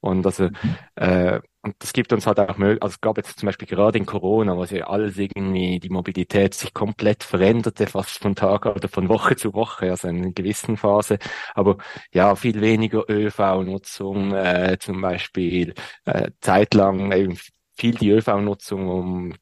Und 0.00 0.24
also, 0.24 0.44
mhm. 0.44 0.76
äh, 0.94 1.40
und 1.62 1.76
das 1.78 1.92
gibt 1.92 2.12
uns 2.12 2.26
halt 2.26 2.40
auch 2.40 2.58
möglich, 2.58 2.82
also 2.82 2.94
es 2.94 3.00
gab 3.00 3.16
jetzt 3.16 3.38
zum 3.38 3.46
Beispiel 3.46 3.68
gerade 3.68 3.96
in 3.96 4.04
Corona, 4.06 4.56
wo 4.56 4.64
ja 4.64 4.88
alles 4.88 5.16
irgendwie, 5.16 5.78
die 5.78 5.90
Mobilität 5.90 6.54
sich 6.54 6.74
komplett 6.74 7.22
veränderte, 7.22 7.86
fast 7.86 8.18
von 8.18 8.34
Tag 8.34 8.66
oder 8.66 8.88
von 8.88 9.08
Woche 9.08 9.36
zu 9.36 9.54
Woche, 9.54 9.90
also 9.90 10.08
in 10.08 10.18
einer 10.18 10.32
gewissen 10.32 10.76
Phase. 10.76 11.18
Aber 11.54 11.78
ja, 12.12 12.34
viel 12.34 12.60
weniger 12.60 13.08
ÖV-Nutzung, 13.08 14.32
äh, 14.34 14.76
zum 14.80 15.00
Beispiel, 15.00 15.74
äh, 16.04 16.30
zeitlang 16.40 17.12
eben 17.12 17.38
viel 17.76 17.94
die 17.94 18.10
ÖV-Nutzung 18.10 18.88
um 18.88 19.34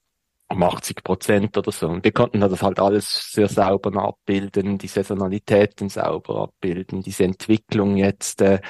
um 0.50 0.62
80 0.64 1.04
Prozent 1.04 1.56
oder 1.56 1.70
so. 1.70 1.88
Und 1.88 2.04
wir 2.04 2.12
konnten 2.12 2.40
das 2.40 2.62
halt 2.62 2.80
alles 2.80 3.32
sehr 3.32 3.48
sauber 3.48 4.02
abbilden, 4.02 4.78
die 4.78 4.88
Saisonalitäten 4.88 5.88
sauber 5.88 6.42
abbilden, 6.42 7.02
diese 7.02 7.24
Entwicklung 7.24 7.96
jetzt 7.96 8.42
äh, 8.42 8.60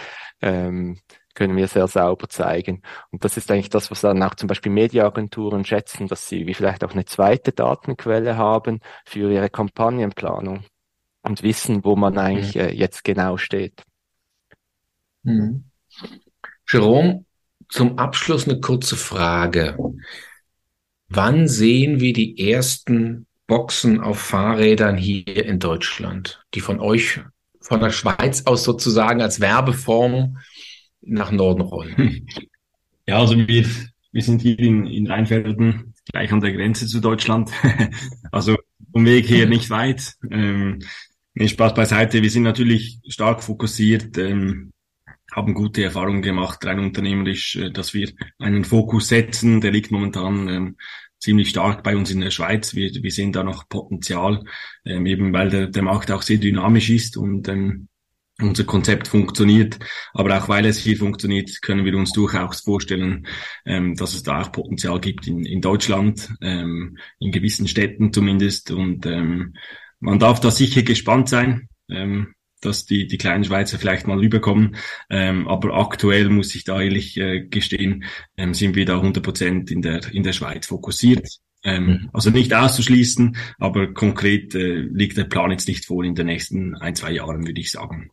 ähm, 0.42 0.98
können 1.40 1.56
wir 1.56 1.68
sehr 1.68 1.88
sauber 1.88 2.28
zeigen. 2.28 2.82
Und 3.10 3.24
das 3.24 3.38
ist 3.38 3.50
eigentlich 3.50 3.70
das, 3.70 3.90
was 3.90 4.02
dann 4.02 4.22
auch 4.22 4.34
zum 4.34 4.46
Beispiel 4.46 4.70
Mediaagenturen 4.70 5.64
schätzen, 5.64 6.06
dass 6.06 6.28
sie 6.28 6.46
wie 6.46 6.52
vielleicht 6.52 6.84
auch 6.84 6.92
eine 6.92 7.06
zweite 7.06 7.52
Datenquelle 7.52 8.36
haben 8.36 8.80
für 9.06 9.32
ihre 9.32 9.48
Kampagnenplanung 9.48 10.64
und 11.22 11.42
wissen, 11.42 11.82
wo 11.82 11.96
man 11.96 12.18
eigentlich 12.18 12.56
mhm. 12.56 12.60
äh, 12.60 12.72
jetzt 12.74 13.04
genau 13.04 13.38
steht. 13.38 13.84
Mhm. 15.22 15.64
Jerome, 16.68 17.24
zum 17.70 17.98
Abschluss 17.98 18.46
eine 18.46 18.60
kurze 18.60 18.96
Frage. 18.96 19.78
Wann 21.08 21.48
sehen 21.48 22.00
wir 22.00 22.12
die 22.12 22.50
ersten 22.50 23.26
Boxen 23.46 23.98
auf 23.98 24.20
Fahrrädern 24.20 24.98
hier 24.98 25.46
in 25.46 25.58
Deutschland, 25.58 26.44
die 26.52 26.60
von 26.60 26.80
euch, 26.80 27.22
von 27.62 27.80
der 27.80 27.92
Schweiz 27.92 28.42
aus 28.44 28.62
sozusagen 28.62 29.22
als 29.22 29.40
Werbeform 29.40 30.36
nach 31.02 31.32
Norden 31.32 31.62
rollen. 31.62 32.26
Ja, 33.06 33.18
also 33.18 33.36
wir, 33.36 33.66
wir 34.12 34.22
sind 34.22 34.42
hier 34.42 34.58
in, 34.58 34.86
in 34.86 35.06
Rheinfelden, 35.06 35.94
gleich 36.12 36.32
an 36.32 36.40
der 36.40 36.52
Grenze 36.52 36.86
zu 36.86 37.00
Deutschland. 37.00 37.50
also 38.32 38.56
vom 38.92 39.04
Weg 39.04 39.28
her 39.28 39.46
nicht 39.46 39.70
weit. 39.70 40.14
Ähm, 40.30 40.80
nee, 41.34 41.48
Spaß 41.48 41.74
beiseite. 41.74 42.22
Wir 42.22 42.30
sind 42.30 42.42
natürlich 42.42 43.00
stark 43.08 43.42
fokussiert, 43.42 44.18
ähm, 44.18 44.72
haben 45.32 45.54
gute 45.54 45.84
Erfahrungen 45.84 46.22
gemacht, 46.22 46.64
rein 46.64 46.80
unternehmerisch, 46.80 47.56
äh, 47.56 47.70
dass 47.70 47.94
wir 47.94 48.10
einen 48.38 48.64
Fokus 48.64 49.08
setzen. 49.08 49.60
Der 49.60 49.70
liegt 49.70 49.90
momentan 49.90 50.48
ähm, 50.48 50.76
ziemlich 51.18 51.50
stark 51.50 51.82
bei 51.82 51.96
uns 51.96 52.10
in 52.10 52.20
der 52.20 52.30
Schweiz. 52.30 52.74
Wir, 52.74 52.90
wir 52.90 53.10
sehen 53.10 53.32
da 53.32 53.44
noch 53.44 53.68
Potenzial, 53.68 54.42
ähm, 54.84 55.06
eben 55.06 55.32
weil 55.32 55.50
der, 55.50 55.66
der 55.68 55.82
Markt 55.82 56.10
auch 56.10 56.22
sehr 56.22 56.38
dynamisch 56.38 56.90
ist 56.90 57.16
und 57.16 57.46
ähm, 57.48 57.88
unser 58.42 58.64
Konzept 58.64 59.08
funktioniert. 59.08 59.78
Aber 60.12 60.36
auch 60.38 60.48
weil 60.48 60.66
es 60.66 60.78
hier 60.78 60.96
funktioniert, 60.96 61.62
können 61.62 61.84
wir 61.84 61.96
uns 61.96 62.12
durchaus 62.12 62.60
vorstellen, 62.60 63.26
ähm, 63.64 63.94
dass 63.96 64.14
es 64.14 64.22
da 64.22 64.42
auch 64.42 64.52
Potenzial 64.52 65.00
gibt 65.00 65.26
in, 65.26 65.44
in 65.44 65.60
Deutschland, 65.60 66.30
ähm, 66.40 66.98
in 67.18 67.32
gewissen 67.32 67.68
Städten 67.68 68.12
zumindest. 68.12 68.70
Und 68.70 69.06
ähm, 69.06 69.54
man 70.00 70.18
darf 70.18 70.40
da 70.40 70.50
sicher 70.50 70.82
gespannt 70.82 71.28
sein. 71.28 71.68
Ähm, 71.88 72.34
dass 72.60 72.84
die, 72.84 73.06
die 73.06 73.18
kleinen 73.18 73.44
Schweizer 73.44 73.78
vielleicht 73.78 74.06
mal 74.06 74.18
rüberkommen. 74.18 74.76
Ähm, 75.08 75.48
aber 75.48 75.74
aktuell 75.74 76.28
muss 76.28 76.54
ich 76.54 76.64
da 76.64 76.80
ehrlich 76.80 77.16
äh, 77.16 77.40
gestehen, 77.40 78.04
ähm, 78.36 78.54
sind 78.54 78.76
wir 78.76 78.84
da 78.84 78.96
100 78.96 79.22
Prozent 79.22 79.70
in 79.70 79.82
der, 79.82 80.12
in 80.12 80.22
der 80.22 80.32
Schweiz 80.32 80.66
fokussiert. 80.66 81.38
Ähm, 81.62 81.86
mhm. 81.86 82.10
Also 82.12 82.30
nicht 82.30 82.54
auszuschließen, 82.54 83.36
aber 83.58 83.92
konkret 83.92 84.54
äh, 84.54 84.80
liegt 84.80 85.16
der 85.16 85.24
Plan 85.24 85.50
jetzt 85.50 85.68
nicht 85.68 85.84
vor 85.84 86.04
in 86.04 86.14
den 86.14 86.26
nächsten 86.26 86.74
ein, 86.76 86.94
zwei 86.94 87.12
Jahren, 87.12 87.46
würde 87.46 87.60
ich 87.60 87.70
sagen. 87.70 88.10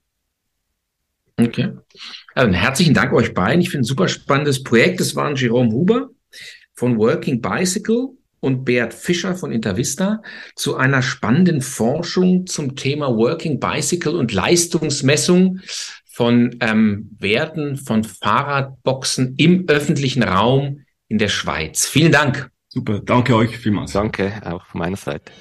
Okay. 1.40 1.72
Also 2.34 2.54
herzlichen 2.54 2.94
Dank 2.94 3.14
euch 3.14 3.34
beiden. 3.34 3.62
Ich 3.62 3.70
finde 3.70 3.84
ein 3.84 3.88
super 3.88 4.08
spannendes 4.08 4.64
Projekt. 4.64 5.00
Das 5.00 5.16
waren 5.16 5.36
Jerome 5.36 5.72
Huber 5.72 6.10
von 6.74 6.98
Working 6.98 7.42
Bicycle 7.42 8.10
und 8.40 8.66
Bert 8.66 8.94
Fischer 8.94 9.36
von 9.36 9.52
Intervista 9.52 10.22
zu 10.56 10.76
einer 10.76 11.02
spannenden 11.02 11.62
Forschung 11.62 12.46
zum 12.48 12.76
Thema 12.76 13.16
Working 13.16 13.60
Bicycle 13.60 14.16
und 14.16 14.34
Leistungsmessung 14.34 15.60
von 16.06 16.56
ähm, 16.62 17.16
Werten 17.20 17.78
von 17.78 18.04
Fahrradboxen 18.04 19.36
im 19.38 19.66
öffentlichen 19.68 20.24
Raum 20.24 20.82
in 21.08 21.20
der 21.20 21.30
Schweiz. 21.30 21.86
Vielen 21.86 22.12
Dank. 22.12 22.50
Super, 22.68 23.00
danke 23.00 23.36
euch 23.36 23.58
vielmals. 23.58 23.94
Danke 23.94 24.34
auch 24.44 24.66
von 24.66 24.80
meiner 24.80 24.98
Seite. 24.98 25.32